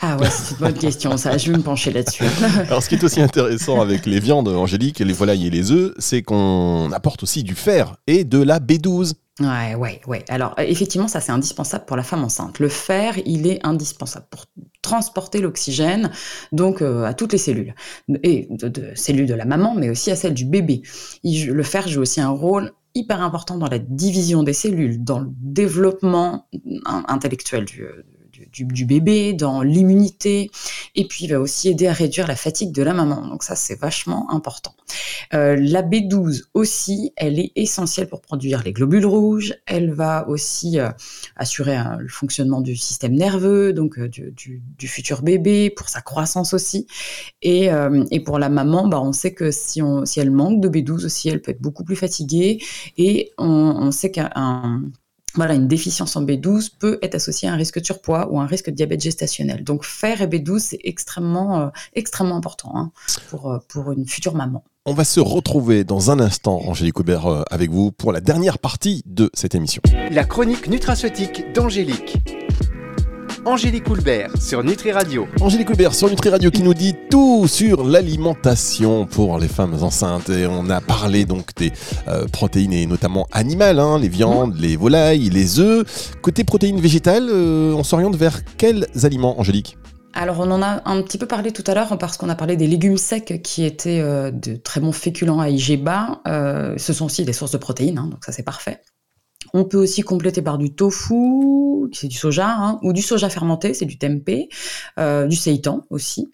Ah 0.00 0.16
ouais, 0.16 0.28
c'est 0.30 0.52
une 0.54 0.60
bonne 0.60 0.74
question. 0.74 1.16
Ça, 1.16 1.36
je 1.36 1.50
vais 1.52 1.58
me 1.58 1.62
pencher 1.62 1.92
là-dessus. 1.92 2.24
Alors 2.68 2.82
ce 2.82 2.88
qui 2.88 2.94
est 2.94 3.04
aussi 3.04 3.20
intéressant 3.20 3.80
avec 3.80 4.06
les 4.06 4.20
viandes 4.20 4.48
angéliques, 4.48 4.98
les 5.00 5.12
volailles 5.12 5.46
et 5.46 5.50
les 5.50 5.70
œufs, 5.70 5.92
c'est 5.98 6.22
qu'on 6.22 6.90
apporte 6.92 7.22
aussi 7.22 7.42
du 7.42 7.54
fer 7.54 7.96
et 8.06 8.24
de 8.24 8.42
la 8.42 8.58
B12. 8.58 9.12
Ouais, 9.38 9.74
ouais, 9.74 10.00
ouais. 10.06 10.24
Alors, 10.30 10.54
euh, 10.58 10.62
effectivement, 10.66 11.08
ça, 11.08 11.20
c'est 11.20 11.30
indispensable 11.32 11.84
pour 11.84 11.96
la 11.98 12.02
femme 12.02 12.24
enceinte. 12.24 12.58
Le 12.58 12.70
fer, 12.70 13.16
il 13.26 13.46
est 13.46 13.60
indispensable 13.66 14.24
pour 14.30 14.46
transporter 14.80 15.40
l'oxygène, 15.42 16.10
donc 16.52 16.80
euh, 16.80 17.04
à 17.04 17.12
toutes 17.12 17.32
les 17.32 17.38
cellules. 17.38 17.74
Et 18.22 18.48
de, 18.50 18.68
de 18.68 18.92
cellules 18.94 19.26
de 19.26 19.34
la 19.34 19.44
maman, 19.44 19.74
mais 19.74 19.90
aussi 19.90 20.10
à 20.10 20.16
celles 20.16 20.32
du 20.32 20.46
bébé. 20.46 20.80
Il 21.22 21.48
le 21.50 21.62
fer 21.62 21.86
joue 21.86 22.00
aussi 22.00 22.20
un 22.22 22.30
rôle 22.30 22.72
hyper 22.94 23.20
important 23.20 23.58
dans 23.58 23.68
la 23.68 23.78
division 23.78 24.42
des 24.42 24.54
cellules, 24.54 25.04
dans 25.04 25.18
le 25.18 25.28
développement 25.30 26.48
in- 26.86 27.04
intellectuel 27.08 27.66
du, 27.66 27.82
euh, 27.82 28.06
du, 28.64 28.84
bébé, 28.84 29.32
dans 29.32 29.62
l'immunité, 29.62 30.50
et 30.94 31.06
puis 31.06 31.24
il 31.24 31.32
va 31.32 31.40
aussi 31.40 31.68
aider 31.68 31.86
à 31.86 31.92
réduire 31.92 32.26
la 32.26 32.36
fatigue 32.36 32.72
de 32.72 32.82
la 32.82 32.94
maman. 32.94 33.26
Donc 33.26 33.42
ça, 33.42 33.56
c'est 33.56 33.78
vachement 33.78 34.30
important. 34.30 34.74
Euh, 35.34 35.56
la 35.58 35.82
B12 35.82 36.44
aussi, 36.54 37.12
elle 37.16 37.38
est 37.38 37.52
essentielle 37.56 38.08
pour 38.08 38.20
produire 38.20 38.62
les 38.62 38.72
globules 38.72 39.06
rouges. 39.06 39.54
Elle 39.66 39.92
va 39.92 40.28
aussi 40.28 40.78
euh, 40.78 40.90
assurer 41.36 41.76
euh, 41.76 41.96
le 41.98 42.08
fonctionnement 42.08 42.60
du 42.60 42.76
système 42.76 43.14
nerveux, 43.14 43.72
donc 43.72 43.98
du, 44.00 44.62
futur 44.86 45.22
bébé, 45.22 45.70
pour 45.70 45.88
sa 45.88 46.00
croissance 46.00 46.54
aussi. 46.54 46.86
Et, 47.42 47.70
pour 48.24 48.38
la 48.38 48.48
maman, 48.48 48.88
bah, 48.88 49.00
on 49.00 49.12
sait 49.12 49.34
que 49.34 49.50
si, 49.50 49.82
on, 49.82 50.04
si 50.04 50.20
elle 50.20 50.30
manque 50.30 50.60
de 50.60 50.68
B12 50.68 51.04
aussi, 51.06 51.28
elle 51.28 51.42
peut 51.42 51.52
être 51.52 51.60
beaucoup 51.60 51.84
plus 51.84 51.96
fatiguée. 51.96 52.58
Et 52.96 53.32
on, 53.38 53.90
sait 53.90 54.10
qu'un 54.10 54.30
un- 54.34 54.82
voilà, 55.36 55.54
une 55.54 55.68
déficience 55.68 56.16
en 56.16 56.24
B12 56.24 56.70
peut 56.78 56.98
être 57.02 57.14
associée 57.14 57.48
à 57.48 57.52
un 57.52 57.56
risque 57.56 57.78
de 57.78 57.84
surpoids 57.84 58.28
ou 58.30 58.40
un 58.40 58.46
risque 58.46 58.70
de 58.70 58.74
diabète 58.74 59.02
gestationnel. 59.02 59.64
Donc 59.64 59.84
fer 59.84 60.22
et 60.22 60.26
B12, 60.26 60.58
c'est 60.58 60.80
extrêmement, 60.82 61.60
euh, 61.60 61.68
extrêmement 61.94 62.36
important 62.36 62.72
hein, 62.74 62.90
pour, 63.28 63.50
euh, 63.50 63.58
pour 63.68 63.92
une 63.92 64.06
future 64.06 64.34
maman. 64.34 64.64
On 64.86 64.94
va 64.94 65.04
se 65.04 65.20
retrouver 65.20 65.84
dans 65.84 66.10
un 66.10 66.20
instant, 66.20 66.62
Angélique 66.64 67.00
Aubert, 67.00 67.26
euh, 67.26 67.42
avec 67.50 67.70
vous 67.70 67.92
pour 67.92 68.12
la 68.12 68.20
dernière 68.20 68.58
partie 68.58 69.02
de 69.04 69.30
cette 69.34 69.54
émission. 69.54 69.82
La 70.10 70.24
chronique 70.24 70.68
nutraceutique 70.68 71.52
d'Angélique. 71.52 72.18
Angélique 73.46 73.88
Houlbert 73.88 74.42
sur 74.42 74.64
Nutri 74.64 74.90
Radio. 74.90 75.28
Angélique 75.40 75.70
Aubert 75.70 75.94
sur 75.94 76.10
Nutri 76.10 76.30
Radio 76.30 76.50
qui 76.50 76.64
nous 76.64 76.74
dit 76.74 76.96
tout 77.08 77.46
sur 77.46 77.84
l'alimentation 77.84 79.06
pour 79.06 79.38
les 79.38 79.46
femmes 79.46 79.84
enceintes. 79.84 80.30
Et 80.30 80.48
on 80.48 80.68
a 80.68 80.80
parlé 80.80 81.24
donc 81.24 81.54
des 81.54 81.72
euh, 82.08 82.26
protéines 82.26 82.72
et 82.72 82.86
notamment 82.86 83.28
animales, 83.30 83.78
hein, 83.78 84.00
les 84.00 84.08
viandes, 84.08 84.56
les 84.56 84.76
volailles, 84.76 85.30
les 85.30 85.60
œufs. 85.60 86.16
Côté 86.22 86.42
protéines 86.42 86.80
végétales, 86.80 87.28
euh, 87.30 87.72
on 87.72 87.84
s'oriente 87.84 88.16
vers 88.16 88.44
quels 88.56 88.88
aliments, 89.04 89.38
Angélique? 89.38 89.78
Alors, 90.12 90.40
on 90.40 90.50
en 90.50 90.62
a 90.62 90.80
un 90.84 91.02
petit 91.02 91.18
peu 91.18 91.26
parlé 91.26 91.52
tout 91.52 91.64
à 91.68 91.74
l'heure 91.74 91.96
parce 91.98 92.16
qu'on 92.16 92.30
a 92.30 92.34
parlé 92.34 92.56
des 92.56 92.66
légumes 92.66 92.96
secs 92.96 93.42
qui 93.44 93.64
étaient 93.64 94.00
euh, 94.00 94.32
de 94.32 94.56
très 94.56 94.80
bons 94.80 94.90
féculents 94.90 95.38
à 95.38 95.50
IG 95.50 95.80
bas. 95.80 96.20
Euh, 96.26 96.74
ce 96.78 96.92
sont 96.92 97.04
aussi 97.04 97.24
des 97.24 97.34
sources 97.34 97.52
de 97.52 97.58
protéines, 97.58 97.98
hein, 97.98 98.08
donc 98.10 98.24
ça 98.24 98.32
c'est 98.32 98.42
parfait. 98.42 98.80
On 99.54 99.64
peut 99.64 99.78
aussi 99.78 100.02
compléter 100.02 100.42
par 100.42 100.58
du 100.58 100.72
tofu, 100.74 101.14
c'est 101.92 102.08
du 102.08 102.16
soja, 102.16 102.48
hein, 102.48 102.78
ou 102.82 102.92
du 102.92 103.02
soja 103.02 103.28
fermenté, 103.28 103.74
c'est 103.74 103.84
du 103.84 103.98
tempeh, 103.98 104.48
euh, 104.98 105.26
du 105.26 105.36
seitan 105.36 105.82
aussi. 105.90 106.28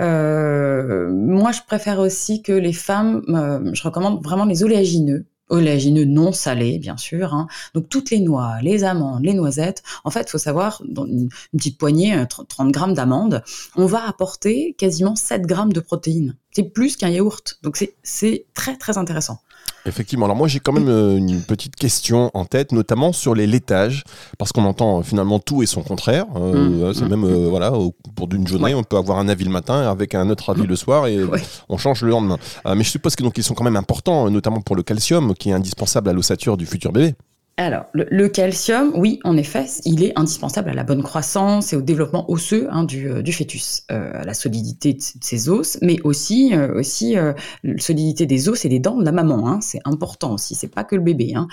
Euh, 0.00 1.10
moi, 1.12 1.52
je 1.52 1.60
préfère 1.66 1.98
aussi 2.00 2.42
que 2.42 2.52
les 2.52 2.72
femmes, 2.72 3.22
euh, 3.28 3.70
je 3.72 3.82
recommande 3.82 4.22
vraiment 4.22 4.44
les 4.44 4.62
oléagineux. 4.62 5.26
Oléagineux 5.48 6.04
non 6.04 6.32
salés, 6.32 6.78
bien 6.80 6.96
sûr. 6.96 7.32
hein. 7.32 7.46
Donc 7.72 7.88
toutes 7.88 8.10
les 8.10 8.18
noix, 8.18 8.56
les 8.62 8.82
amandes, 8.82 9.24
les 9.24 9.32
noisettes. 9.32 9.84
En 10.02 10.10
fait, 10.10 10.22
il 10.22 10.30
faut 10.30 10.38
savoir, 10.38 10.82
dans 10.88 11.06
une, 11.06 11.28
petite 11.56 11.78
poignée, 11.78 12.16
euh, 12.16 12.26
30 12.26 12.48
30 12.48 12.72
grammes 12.72 12.94
d'amandes, 12.94 13.44
on 13.76 13.86
va 13.86 14.08
apporter 14.08 14.74
quasiment 14.76 15.14
7 15.14 15.42
grammes 15.42 15.72
de 15.72 15.78
protéines. 15.80 16.36
C'est 16.56 16.62
plus 16.62 16.96
qu'un 16.96 17.10
yaourt. 17.10 17.58
Donc 17.62 17.76
c'est- 17.76 18.46
très 18.54 18.76
très 18.78 18.96
intéressant. 18.96 19.40
Effectivement. 19.84 20.24
Alors 20.24 20.36
moi 20.38 20.48
j'ai 20.48 20.58
quand 20.58 20.72
même 20.72 20.88
euh, 20.88 21.16
une 21.18 21.42
petite 21.42 21.76
question 21.76 22.30
en 22.32 22.46
tête, 22.46 22.72
notamment 22.72 23.12
sur 23.12 23.34
les 23.34 23.46
laitages, 23.46 24.04
parce 24.38 24.52
qu'on 24.52 24.64
entend 24.64 24.98
euh, 24.98 25.02
finalement 25.02 25.38
tout 25.38 25.62
et 25.62 25.66
son 25.66 25.82
contraire. 25.82 26.24
Euh, 26.34 26.90
Mm, 26.90 26.94
c'est 26.94 27.04
mm, 27.04 27.08
même 27.08 27.24
euh, 27.24 27.48
voilà, 27.50 27.72
au 27.74 27.94
cours 28.16 28.26
d'une 28.26 28.46
journée, 28.48 28.74
on 28.74 28.82
peut 28.82 28.96
avoir 28.96 29.18
un 29.18 29.28
avis 29.28 29.44
le 29.44 29.50
matin 29.50 29.82
avec 29.86 30.14
un 30.14 30.30
autre 30.30 30.48
avis 30.48 30.66
le 30.66 30.76
soir 30.76 31.06
et 31.08 31.22
Ouais. 31.22 31.42
on 31.68 31.76
change 31.76 32.00
le 32.02 32.08
lendemain. 32.08 32.38
Euh, 32.66 32.74
mais 32.74 32.84
je 32.84 32.90
suppose 32.90 33.16
que 33.16 33.22
donc 33.22 33.36
ils 33.36 33.44
sont 33.44 33.54
quand 33.54 33.64
même 33.64 33.76
importants, 33.76 34.30
notamment 34.30 34.62
pour 34.62 34.76
le 34.76 34.82
calcium 34.82 35.34
qui 35.34 35.50
est 35.50 35.52
indispensable 35.52 36.08
à 36.08 36.14
l'ossature 36.14 36.56
du 36.56 36.64
futur 36.64 36.90
bébé. 36.90 37.14
Alors, 37.58 37.86
le, 37.94 38.28
calcium, 38.28 38.92
oui, 38.96 39.18
en 39.24 39.34
effet, 39.38 39.64
il 39.86 40.04
est 40.04 40.12
indispensable 40.18 40.68
à 40.68 40.74
la 40.74 40.84
bonne 40.84 41.02
croissance 41.02 41.72
et 41.72 41.76
au 41.76 41.80
développement 41.80 42.30
osseux 42.30 42.68
hein, 42.70 42.84
du, 42.84 43.08
euh, 43.08 43.22
du 43.22 43.32
fœtus, 43.32 43.82
euh, 43.90 44.10
à 44.12 44.24
la 44.24 44.34
solidité 44.34 44.92
de, 44.92 45.00
ses 45.00 45.48
os, 45.48 45.78
mais 45.80 45.98
aussi, 46.04 46.54
euh, 46.54 46.74
aussi 46.74 47.16
euh, 47.16 47.32
la 47.64 47.78
solidité 47.78 48.26
des 48.26 48.50
os 48.50 48.62
et 48.66 48.68
des 48.68 48.78
dents 48.78 48.98
de 48.98 49.06
la 49.06 49.12
maman. 49.12 49.48
Hein, 49.48 49.60
c'est 49.62 49.80
important 49.86 50.34
aussi, 50.34 50.54
c'est 50.54 50.68
pas 50.68 50.84
que 50.84 50.96
le 50.96 51.00
bébé. 51.00 51.32
Hein. 51.34 51.48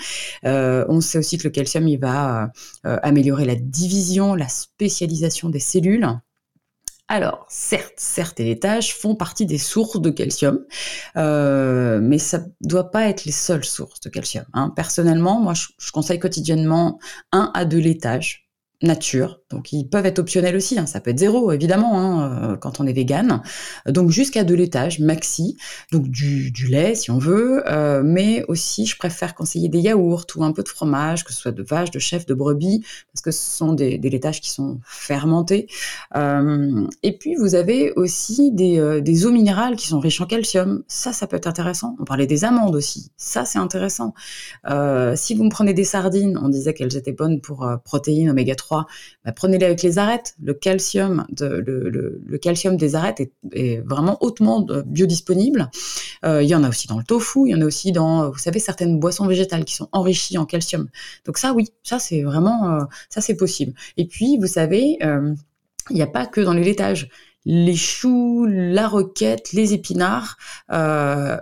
On 0.90 1.00
sait 1.00 1.16
aussi 1.16 1.38
que 1.38 1.44
le 1.44 1.50
calcium, 1.50 1.88
il 1.88 1.98
va 1.98 2.50
améliorer 2.84 3.46
la 3.46 3.54
division, 3.54 4.34
la 4.34 4.48
spécialisation 4.48 5.48
des 5.48 5.60
cellules. 5.60 6.06
Alors, 7.08 7.44
certes, 7.50 7.92
certes, 7.98 8.38
les 8.38 8.46
laitages 8.46 8.94
font 8.94 9.14
partie 9.14 9.44
des 9.44 9.58
sources 9.58 10.00
de 10.00 10.08
calcium, 10.10 10.64
euh, 11.16 12.00
mais 12.02 12.18
ça 12.18 12.40
doit 12.62 12.90
pas 12.90 13.08
être 13.08 13.26
les 13.26 13.32
seules 13.32 13.64
sources 13.64 14.00
de 14.00 14.08
calcium. 14.08 14.44
hein. 14.54 14.70
Personnellement, 14.74 15.38
moi, 15.38 15.52
je, 15.52 15.66
je 15.78 15.92
conseille 15.92 16.18
quotidiennement 16.18 16.98
un 17.30 17.50
à 17.54 17.66
deux 17.66 17.78
laitages 17.78 18.43
nature. 18.82 19.40
Donc, 19.50 19.72
ils 19.72 19.88
peuvent 19.88 20.04
être 20.06 20.18
optionnels 20.18 20.56
aussi. 20.56 20.78
hein. 20.78 20.86
Ça 20.86 21.00
peut 21.00 21.10
être 21.10 21.18
zéro, 21.18 21.52
évidemment, 21.52 21.98
hein, 21.98 22.52
euh, 22.52 22.56
quand 22.56 22.80
on 22.80 22.86
est 22.86 22.92
vegan. 22.92 23.40
Donc, 23.86 24.10
jusqu'à 24.10 24.44
deux 24.44 24.54
laitages 24.54 24.98
maxi. 25.00 25.56
Donc, 25.92 26.08
du, 26.08 26.52
lait, 26.68 26.94
si 26.94 27.10
on 27.10 27.18
veut. 27.18 27.62
euh, 27.70 28.02
mais 28.04 28.44
aussi, 28.48 28.84
je 28.86 28.96
préfère 28.96 29.34
conseiller 29.34 29.68
des 29.68 29.78
yaourts 29.80 30.26
ou 30.36 30.44
un 30.44 30.52
peu 30.52 30.62
de 30.62 30.68
fromage, 30.68 31.24
que 31.24 31.32
ce 31.32 31.40
soit 31.40 31.52
de 31.52 31.62
vache, 31.62 31.90
de 31.90 31.98
chèvre, 31.98 32.26
de 32.26 32.34
brebis, 32.34 32.84
parce 33.12 33.22
que 33.22 33.30
ce 33.30 33.56
sont 33.56 33.72
des, 33.72 33.96
des 33.98 34.10
laitages 34.10 34.40
qui 34.40 34.50
sont 34.50 34.80
fermentés. 34.84 35.66
Euh, 36.16 36.86
et 37.02 37.16
puis, 37.16 37.36
vous 37.36 37.54
avez 37.54 37.92
aussi 37.96 38.50
des, 38.52 39.00
des 39.02 39.26
eaux 39.26 39.32
minérales 39.32 39.76
qui 39.76 39.86
sont 39.86 40.00
riches 40.00 40.20
en 40.20 40.26
calcium. 40.26 40.82
Ça, 40.88 41.12
ça 41.12 41.26
peut 41.26 41.36
être 41.36 41.46
intéressant. 41.46 41.96
On 42.00 42.04
parlait 42.04 42.26
des 42.26 42.44
amandes 42.44 42.74
aussi. 42.74 43.10
Ça, 43.16 43.44
c'est 43.44 43.58
intéressant. 43.58 44.14
Si 45.16 45.34
vous 45.34 45.44
me 45.44 45.50
prenez 45.50 45.74
des 45.74 45.84
sardines, 45.84 46.38
on 46.42 46.48
disait 46.48 46.74
qu'elles 46.74 46.96
étaient 46.96 47.12
bonnes 47.12 47.40
pour 47.40 47.68
protéines 47.84 48.30
oméga 48.30 48.54
3, 48.54 48.63
bah, 48.70 49.32
prenez-les 49.32 49.66
avec 49.66 49.82
les 49.82 49.98
arêtes. 49.98 50.34
Le 50.42 50.54
calcium, 50.54 51.26
des 52.76 52.94
arêtes 52.94 53.22
est, 53.52 53.80
vraiment 53.84 54.16
hautement 54.22 54.66
euh, 54.70 54.82
biodisponible. 54.84 55.70
Euh, 56.24 56.42
il 56.42 56.48
y 56.48 56.54
en 56.54 56.64
a 56.64 56.68
aussi 56.68 56.86
dans 56.86 56.98
le 56.98 57.04
tofu, 57.04 57.40
il 57.46 57.50
y 57.50 57.54
en 57.54 57.60
a 57.60 57.64
aussi 57.64 57.92
dans, 57.92 58.30
vous 58.30 58.38
savez, 58.38 58.58
certaines 58.58 58.98
boissons 58.98 59.26
végétales 59.26 59.64
qui 59.64 59.74
sont 59.74 59.88
enrichies 59.92 60.38
en 60.38 60.46
calcium. 60.46 60.88
Donc 61.24 61.38
ça, 61.38 61.52
oui, 61.52 61.68
ça 61.82 61.98
c'est 61.98 62.22
vraiment, 62.22 62.70
euh, 62.70 62.84
ça 63.08 63.20
c'est 63.20 63.36
possible. 63.36 63.74
Et 63.96 64.06
puis, 64.06 64.38
vous 64.38 64.46
savez, 64.46 64.98
euh, 65.02 65.34
il 65.90 65.96
n'y 65.96 66.02
a 66.02 66.06
pas 66.06 66.26
que 66.26 66.40
dans 66.40 66.52
les 66.52 66.64
laitages. 66.64 67.08
Les 67.44 67.76
choux, 67.76 68.46
la 68.48 68.88
roquette, 68.88 69.52
les 69.52 69.74
épinards, 69.74 70.38
euh, 70.72 71.36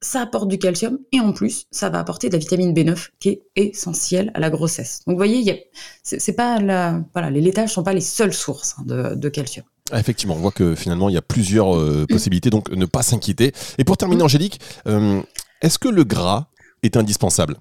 ça 0.00 0.22
apporte 0.22 0.48
du 0.48 0.58
calcium 0.58 0.98
et 1.12 1.20
en 1.20 1.32
plus, 1.32 1.66
ça 1.70 1.90
va 1.90 1.98
apporter 1.98 2.28
de 2.28 2.34
la 2.34 2.38
vitamine 2.38 2.72
B9 2.72 3.08
qui 3.18 3.28
est 3.28 3.42
essentielle 3.56 4.30
à 4.34 4.40
la 4.40 4.50
grossesse. 4.50 5.00
Donc, 5.06 5.14
vous 5.14 5.18
voyez, 5.18 5.70
c'est 6.02 6.32
pas 6.34 6.60
la, 6.60 7.02
voilà, 7.12 7.30
les 7.30 7.40
laitages 7.40 7.72
sont 7.72 7.82
pas 7.82 7.92
les 7.92 8.00
seules 8.00 8.32
sources 8.32 8.76
hein, 8.78 8.84
de, 8.86 9.14
de, 9.14 9.28
calcium. 9.28 9.64
Ah, 9.90 9.98
effectivement, 9.98 10.34
on 10.34 10.38
voit 10.38 10.52
que 10.52 10.74
finalement, 10.74 11.08
il 11.08 11.14
y 11.14 11.18
a 11.18 11.22
plusieurs 11.22 11.76
euh, 11.76 12.06
possibilités, 12.08 12.50
donc 12.50 12.70
ne 12.70 12.86
pas 12.86 13.02
s'inquiéter. 13.02 13.52
Et 13.78 13.84
pour 13.84 13.96
terminer, 13.96 14.22
mm. 14.22 14.26
Angélique, 14.26 14.60
euh, 14.86 15.20
est-ce 15.62 15.78
que 15.78 15.88
le 15.88 16.04
gras 16.04 16.48
est 16.82 16.96
indispensable? 16.96 17.56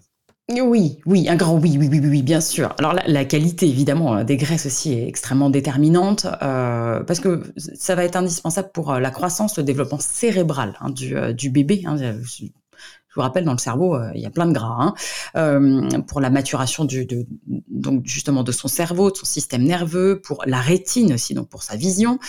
Oui, 0.49 0.99
oui, 1.05 1.27
un 1.27 1.35
grand 1.35 1.57
oui, 1.57 1.77
oui, 1.77 1.89
oui, 1.91 1.99
oui, 2.01 2.21
bien 2.21 2.39
sûr. 2.39 2.73
Alors 2.77 2.95
la, 3.05 3.25
qualité, 3.25 3.67
évidemment, 3.67 4.15
euh, 4.17 4.23
des 4.23 4.37
graisses 4.37 4.65
aussi 4.65 4.93
est 4.93 5.07
extrêmement 5.07 5.49
déterminante 5.49 6.25
euh, 6.41 7.03
parce 7.03 7.19
que 7.19 7.43
ça 7.57 7.95
va 7.95 8.05
être 8.05 8.15
indispensable 8.15 8.69
pour 8.73 8.93
euh, 8.93 8.99
la 8.99 9.11
croissance, 9.11 9.57
le 9.57 9.63
développement 9.63 9.99
cérébral 9.99 10.77
hein, 10.79 10.89
du, 10.89 11.15
du, 11.33 11.49
bébé. 11.49 11.83
Hein 11.85 11.97
vous 13.17 13.23
rappelle, 13.23 13.45
dans 13.45 13.51
le 13.51 13.57
cerveau, 13.57 13.95
euh, 13.95 14.11
il 14.15 14.21
y 14.21 14.25
a 14.25 14.29
plein 14.29 14.45
de 14.45 14.53
gras 14.53 14.77
hein. 14.79 14.93
euh, 15.35 16.01
pour 16.07 16.21
la 16.21 16.29
maturation 16.29 16.85
du, 16.85 17.05
de, 17.05 17.25
donc 17.67 18.05
justement 18.05 18.43
de 18.43 18.51
son 18.51 18.67
cerveau, 18.67 19.11
de 19.11 19.17
son 19.17 19.25
système 19.25 19.63
nerveux, 19.63 20.21
pour 20.21 20.43
la 20.45 20.61
rétine 20.61 21.13
aussi, 21.13 21.33
donc 21.33 21.49
pour 21.49 21.63
sa 21.63 21.75
vision, 21.75 22.19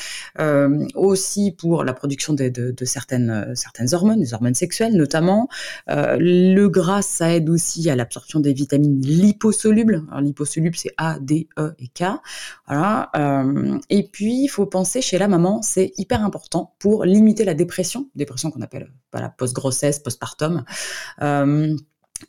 euh, 0.40 0.86
aussi 0.94 1.52
pour 1.52 1.84
la 1.84 1.92
production 1.92 2.32
de, 2.32 2.74
certaines 2.84 3.54
certaines 3.54 3.94
hormones, 3.94 4.20
des 4.20 4.34
hormones 4.34 4.54
sexuelles 4.54 4.96
notamment. 4.96 5.48
Le 5.86 6.66
gras, 6.68 7.02
ça 7.02 7.34
aide 7.34 7.48
aussi 7.50 7.88
à 7.90 7.96
l'absorption 7.96 8.40
des 8.40 8.52
vitamines 8.52 9.00
liposolubles. 9.00 10.04
Alors 10.08 10.20
liposolubles, 10.20 10.76
c'est 10.76 10.94
A, 10.96 11.18
D, 11.20 11.48
E 11.58 11.74
et 11.78 11.88
K. 11.88 12.04
Voilà. 12.66 13.10
Et 13.90 14.08
puis, 14.10 14.44
il 14.44 14.48
faut 14.48 14.66
penser 14.66 15.02
chez 15.02 15.18
la 15.18 15.28
maman, 15.28 15.62
c'est 15.62 15.92
hyper 15.98 16.24
important 16.24 16.74
pour 16.78 17.04
limiter 17.04 17.44
la 17.44 17.54
dépression, 17.54 18.08
dépression 18.14 18.50
qu'on 18.50 18.62
appelle 18.62 18.90
voilà, 19.12 19.28
post-grossesse, 19.30 19.98
postpartum. 19.98 20.64
Euh, 21.22 21.76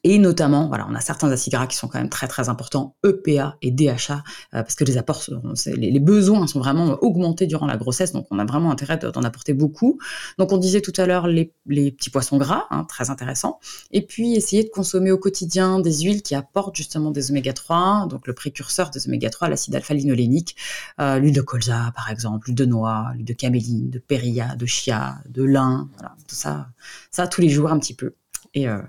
et 0.04 0.20
notamment, 0.20 0.68
voilà, 0.68 0.88
on 0.90 0.96
a 0.96 1.00
certains 1.00 1.32
acides 1.32 1.54
gras 1.54 1.68
qui 1.68 1.76
sont 1.76 1.88
quand 1.88 1.98
même 1.98 2.10
très 2.10 2.28
très 2.28 2.50
importants, 2.50 2.96
EPA 3.04 3.58
et 3.62 3.72
DHA, 3.72 3.92
euh, 3.94 4.22
parce 4.52 4.76
que 4.76 4.84
les 4.84 4.98
apports, 4.98 5.24
les, 5.66 6.00
besoins 6.00 6.48
sont 6.48 6.60
vraiment 6.60 6.98
augmentés 7.02 7.48
durant 7.48 7.66
la 7.66 7.76
grossesse, 7.76 8.14
donc 8.14 8.28
on 8.32 8.40
a 8.40 8.46
vraiment 8.46 8.72
intérêt 8.72 8.98
d'en 8.98 9.24
apporter 9.24 9.54
beaucoup. 9.54 10.00
Donc 10.38 10.52
on 10.52 10.58
disait 10.58 10.82
tout 10.82 10.94
à 10.98 11.06
l'heure 11.06 11.28
les, 11.28 11.54
les, 11.66 11.92
petits 11.92 12.10
poissons 12.10 12.38
gras, 12.38 12.66
hein, 12.70 12.86
très 12.86 13.10
intéressant. 13.10 13.60
Et 13.92 14.06
puis 14.06 14.36
essayer 14.36 14.64
de 14.64 14.70
consommer 14.70 15.12
au 15.12 15.18
quotidien 15.18 15.80
des 15.80 16.02
huiles 16.02 16.22
qui 16.22 16.36
apportent 16.36 16.76
justement 16.76 17.12
des 17.12 17.32
oméga 17.32 17.54
3, 17.54 18.08
donc 18.10 18.28
le 18.28 18.34
précurseur 18.34 18.92
des 18.92 19.08
oméga 19.08 19.30
3, 19.30 19.50
l'acide 19.50 19.76
alpha-linolénique, 19.76 20.56
euh, 21.02 21.20
l'huile 21.20 21.36
de 21.36 21.42
colza 21.42 21.92
par 21.96 22.10
exemple, 22.12 22.48
l'huile 22.48 22.56
de 22.56 22.66
noix, 22.66 23.12
l'huile 23.16 23.26
de 23.26 23.34
caméline, 23.34 23.90
de 23.90 24.00
périlla, 24.00 24.56
de 24.56 24.66
chia, 24.66 25.18
de 25.28 25.44
lin, 25.44 25.90
voilà, 25.98 26.16
tout 26.28 26.36
ça, 26.36 26.68
ça 27.12 27.28
tous 27.28 27.42
les 27.42 27.50
jours 27.50 27.72
un 27.72 27.80
petit 27.80 27.96
peu 27.96 28.14
et, 28.54 28.68
euh, 28.68 28.80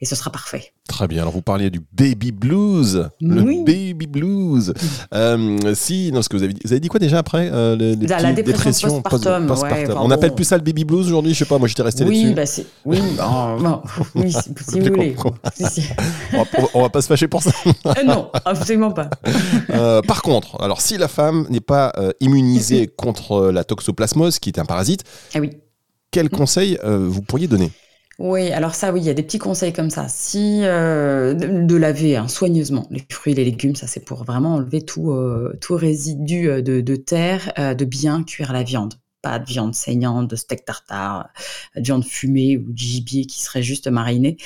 et 0.00 0.04
ce 0.04 0.14
sera 0.14 0.30
parfait. 0.30 0.72
Très 0.90 1.06
bien. 1.06 1.22
Alors, 1.22 1.32
vous 1.32 1.40
parliez 1.40 1.70
du 1.70 1.80
baby 1.92 2.32
blues. 2.32 3.08
Le 3.20 3.64
baby 3.64 4.08
blues. 4.08 4.74
Euh, 5.14 5.74
si, 5.74 6.10
non, 6.12 6.20
ce 6.20 6.28
que 6.28 6.36
vous 6.36 6.42
avez 6.42 6.52
dit. 6.52 6.60
Vous 6.64 6.72
avez 6.72 6.80
dit 6.80 6.88
quoi 6.88 6.98
déjà 6.98 7.18
après 7.18 7.48
euh, 7.52 7.76
les, 7.76 7.94
les 7.94 8.08
la, 8.08 8.32
dépression 8.32 9.00
postpartum. 9.00 9.46
Post 9.46 9.62
ouais, 9.62 9.86
on 9.96 10.10
appelle 10.10 10.34
plus 10.34 10.44
ça 10.44 10.56
le 10.56 10.64
baby 10.64 10.84
blues 10.84 11.06
aujourd'hui, 11.06 11.32
je 11.32 11.38
sais 11.38 11.44
pas. 11.44 11.58
Moi, 11.58 11.68
j'étais 11.68 11.82
resté 11.82 12.04
oui, 12.04 12.34
là-dessus. 12.34 12.62
Bah 12.62 12.66
oui, 12.86 12.98
non, 13.18 13.82
oui, 14.16 14.32
si, 14.32 14.50
si 14.68 14.80
vous 14.80 14.86
voulez. 14.86 15.14
on, 16.32 16.42
va, 16.42 16.68
on, 16.74 16.82
va, 16.82 16.88
pas 16.88 17.02
se 17.02 17.06
fâcher 17.06 17.28
pour 17.28 17.42
ça. 17.42 17.52
Euh, 17.86 18.02
non, 18.04 18.28
absolument 18.44 18.90
pas. 18.90 19.10
Par 20.08 20.22
contre, 20.22 20.60
alors 20.60 20.80
si 20.80 20.98
la 20.98 21.08
femme 21.08 21.46
n'est 21.50 21.60
pas 21.60 21.92
immunisée 22.18 22.88
contre 22.88 23.52
la 23.52 23.62
toxoplasmose, 23.62 24.40
qui 24.40 24.50
est 24.50 24.58
un 24.58 24.64
parasite, 24.64 25.04
ah 25.34 25.38
oui. 25.38 25.50
quels 26.10 26.30
conseils 26.30 26.78
vous 26.84 27.22
pourriez 27.22 27.46
donner? 27.46 27.70
Oui, 28.20 28.52
alors 28.52 28.74
ça, 28.74 28.92
oui, 28.92 29.00
il 29.00 29.06
y 29.06 29.08
a 29.08 29.14
des 29.14 29.22
petits 29.22 29.38
conseils 29.38 29.72
comme 29.72 29.88
ça. 29.88 30.06
Si 30.08 30.60
euh, 30.62 31.32
de, 31.32 31.76
laver 31.76 32.18
hein, 32.18 32.28
soigneusement 32.28 32.86
les 32.90 33.02
fruits 33.10 33.32
les 33.32 33.46
légumes, 33.46 33.74
ça 33.74 33.86
c'est 33.86 34.04
pour 34.04 34.24
vraiment 34.24 34.56
enlever 34.56 34.82
tout, 34.82 35.12
euh, 35.12 35.56
tout 35.62 35.74
résidu 35.74 36.50
euh, 36.50 36.60
de, 36.60 36.82
de 36.82 36.96
terre, 36.96 37.50
de 37.56 37.84
bien 37.86 38.22
cuire 38.22 38.52
la 38.52 38.62
viande. 38.62 38.94
Pas 39.22 39.38
de 39.38 39.46
viande 39.46 39.74
saignante, 39.74 40.28
de 40.28 40.36
steak 40.36 40.66
tartare, 40.66 41.30
de 41.76 41.80
viande 41.80 42.04
fumée 42.04 42.58
ou 42.58 42.72
de 42.72 42.76
gibier 42.76 43.24
qui 43.24 43.40
serait 43.40 43.62
juste 43.62 43.88
mariné. 43.88 44.36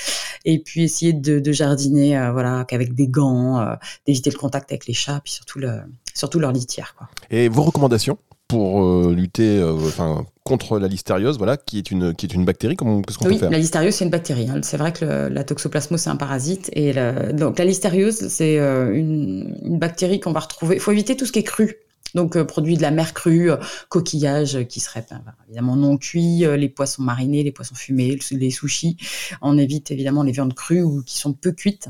Et 0.44 0.60
puis 0.60 0.84
essayer 0.84 1.12
de, 1.12 1.40
de 1.40 1.52
jardiner, 1.52 2.30
voilà, 2.32 2.64
qu'avec 2.68 2.94
des 2.94 3.08
gants, 3.08 3.76
d'éviter 4.06 4.30
le 4.30 4.38
contact 4.38 4.70
avec 4.70 4.86
les 4.86 4.94
chats, 4.94 5.20
puis 5.22 5.32
surtout 5.32 5.58
le, 5.58 5.80
surtout 6.12 6.38
leur 6.38 6.52
litière. 6.52 6.94
Quoi. 6.96 7.08
Et 7.30 7.48
vos 7.48 7.62
recommandations? 7.62 8.18
Pour 8.54 9.10
lutter, 9.10 9.62
enfin 9.62 10.26
contre 10.44 10.78
la 10.78 10.88
listériose, 10.88 11.38
voilà, 11.38 11.56
qui 11.56 11.78
est 11.78 11.90
une, 11.90 12.14
qui 12.14 12.26
est 12.26 12.34
une 12.34 12.44
bactérie. 12.44 12.76
Comment, 12.76 13.00
qu'est-ce 13.00 13.18
qu'on 13.18 13.26
oui, 13.26 13.34
peut 13.34 13.40
faire 13.40 13.50
la 13.50 13.58
listériose, 13.58 13.94
c'est 13.94 14.04
une 14.04 14.10
bactérie. 14.10 14.48
Hein. 14.50 14.60
C'est 14.62 14.76
vrai 14.76 14.92
que 14.92 15.04
la 15.04 15.42
toxoplasmose, 15.42 16.00
c'est 16.00 16.10
un 16.10 16.16
parasite. 16.16 16.70
Et 16.74 16.92
donc, 17.32 17.58
la 17.58 17.64
listériose, 17.64 18.28
c'est 18.28 18.58
euh, 18.58 18.94
une, 18.94 19.58
une, 19.64 19.78
bactérie 19.78 20.20
qu'on 20.20 20.32
va 20.32 20.40
retrouver. 20.40 20.76
Il 20.76 20.80
faut 20.80 20.92
éviter 20.92 21.16
tout 21.16 21.24
ce 21.24 21.32
qui 21.32 21.38
est 21.38 21.44
cru. 21.44 21.76
Donc, 22.14 22.36
euh, 22.36 22.44
produits 22.44 22.76
de 22.76 22.82
la 22.82 22.90
mer 22.90 23.14
crue, 23.14 23.50
euh, 23.50 23.56
coquillages 23.88 24.66
qui 24.68 24.80
seraient 24.80 25.04
ben, 25.10 25.22
évidemment 25.46 25.76
non 25.76 25.96
cuits, 25.96 26.44
les 26.56 26.68
poissons 26.68 27.02
marinés, 27.02 27.42
les 27.42 27.50
poissons 27.50 27.74
fumés, 27.74 28.18
les 28.30 28.50
sushis. 28.50 28.98
On 29.40 29.56
évite 29.56 29.90
évidemment 29.90 30.22
les 30.22 30.32
viandes 30.32 30.54
crues 30.54 30.82
ou 30.82 31.02
qui 31.02 31.18
sont 31.18 31.32
peu 31.32 31.52
cuites. 31.52 31.88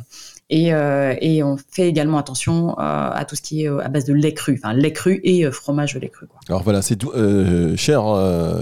Et, 0.56 0.72
euh, 0.72 1.16
et, 1.20 1.42
on 1.42 1.56
fait 1.56 1.88
également 1.88 2.16
attention 2.16 2.78
euh, 2.78 3.10
à 3.12 3.24
tout 3.24 3.34
ce 3.34 3.42
qui 3.42 3.64
est 3.64 3.68
euh, 3.68 3.84
à 3.84 3.88
base 3.88 4.04
de 4.04 4.14
lait 4.14 4.34
cru, 4.34 4.60
enfin 4.62 4.72
lait 4.72 4.92
cru 4.92 5.20
et 5.24 5.50
fromage 5.50 5.96
lait 5.96 6.08
cru. 6.08 6.28
Quoi. 6.28 6.38
Alors 6.48 6.62
voilà, 6.62 6.80
c'est 6.80 6.94
tout, 6.94 7.10
chères, 7.76 8.04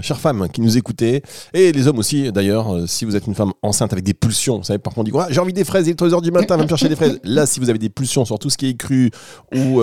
chères 0.01 0.19
femmes 0.19 0.49
qui 0.51 0.63
nous 0.63 0.79
écoutez, 0.79 1.23
et 1.53 1.71
les 1.71 1.89
hommes 1.89 1.99
aussi 1.99 2.33
d'ailleurs, 2.33 2.89
si 2.89 3.05
vous 3.05 3.15
êtes 3.15 3.27
une 3.27 3.35
femme 3.35 3.53
enceinte 3.61 3.93
avec 3.93 4.07
des 4.07 4.15
pulsions, 4.15 4.57
vous 4.57 4.65
savez, 4.65 4.79
par 4.79 4.95
contre 4.95 5.03
on 5.03 5.05
dit 5.05 5.11
quoi 5.11 5.27
J'ai 5.29 5.41
envie 5.41 5.53
des 5.53 5.65
fraises, 5.65 5.87
il 5.87 5.91
est 5.91 6.01
3h 6.01 6.23
du 6.23 6.31
matin, 6.31 6.57
va 6.57 6.63
me 6.63 6.69
chercher 6.69 6.89
des 6.89 6.97
fraises. 6.97 7.21
Là, 7.25 7.45
si 7.45 7.61
vous 7.61 7.69
avez 7.69 7.79
des 7.79 7.91
pulsions 7.91 8.25
sur 8.25 8.39
tout 8.39 8.49
ce 8.49 8.57
qui 8.57 8.71
est 8.71 8.75
cru 8.75 9.11
ou 9.55 9.83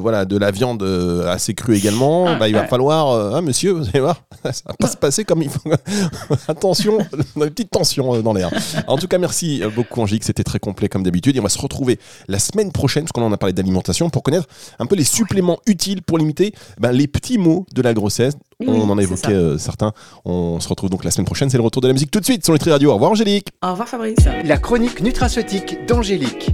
voilà, 0.00 0.24
de 0.24 0.36
la 0.36 0.50
viande 0.50 0.82
assez 1.28 1.54
crue 1.54 1.76
également, 1.76 2.26
ah, 2.26 2.34
bah, 2.34 2.48
il 2.48 2.54
va 2.54 2.66
falloir, 2.66 3.36
hein, 3.36 3.42
monsieur, 3.42 3.70
vous 3.70 3.88
allez 3.90 4.00
voir, 4.00 4.22
ça 4.42 4.64
va 4.66 4.74
pas 4.74 4.88
se 4.88 4.96
passer 4.96 5.22
comme 5.22 5.42
il 5.42 5.50
faut. 5.50 5.70
Attention, 6.48 6.98
on 7.36 7.42
a 7.42 7.44
une 7.44 7.50
petite 7.50 7.70
tension 7.70 8.20
dans 8.22 8.32
l'air. 8.32 8.50
En 8.88 8.98
tout 8.98 9.06
cas, 9.06 9.18
merci 9.18 9.62
beaucoup 9.72 10.00
Angélique, 10.00 10.24
c'était 10.24 10.42
très 10.42 10.58
complet 10.58 10.88
comme 10.88 11.04
d'habitude 11.04 11.36
on 11.44 11.46
va 11.46 11.50
se 11.50 11.60
retrouver 11.60 11.98
la 12.26 12.38
semaine 12.38 12.72
prochaine, 12.72 13.04
parce 13.04 13.12
qu'on 13.12 13.22
en 13.22 13.32
a 13.32 13.36
parlé 13.36 13.52
d'alimentation, 13.52 14.08
pour 14.08 14.22
connaître 14.22 14.46
un 14.78 14.86
peu 14.86 14.96
les 14.96 15.04
suppléments 15.04 15.58
utiles 15.66 16.00
pour 16.02 16.16
limiter 16.16 16.54
ben, 16.78 16.90
les 16.90 17.06
petits 17.06 17.36
mots 17.36 17.66
de 17.74 17.82
la 17.82 17.92
grossesse. 17.92 18.34
on 18.66 18.88
en 18.88 18.96
a 18.96 19.02
évoqué 19.02 19.32
euh, 19.32 19.58
certains. 19.58 19.92
On 20.24 20.58
se 20.58 20.68
retrouve 20.68 20.88
donc 20.88 21.04
la 21.04 21.10
semaine 21.10 21.26
prochaine. 21.26 21.50
C'est 21.50 21.58
le 21.58 21.62
retour 21.62 21.82
de 21.82 21.88
la 21.88 21.92
musique 21.92 22.10
tout 22.10 22.20
de 22.20 22.24
suite 22.24 22.44
sur 22.44 22.54
Nutri 22.54 22.70
Radio. 22.70 22.90
Au 22.90 22.94
revoir 22.94 23.10
Angélique. 23.10 23.48
Au 23.62 23.72
revoir 23.72 23.88
Fabrice. 23.88 24.24
La 24.44 24.56
chronique 24.56 25.02
nutraceutique 25.02 25.86
d'Angélique. 25.86 26.50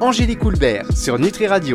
Angélique 0.00 0.44
Houlbert 0.44 0.86
sur 0.96 1.18
Nutri 1.18 1.48
Radio. 1.48 1.74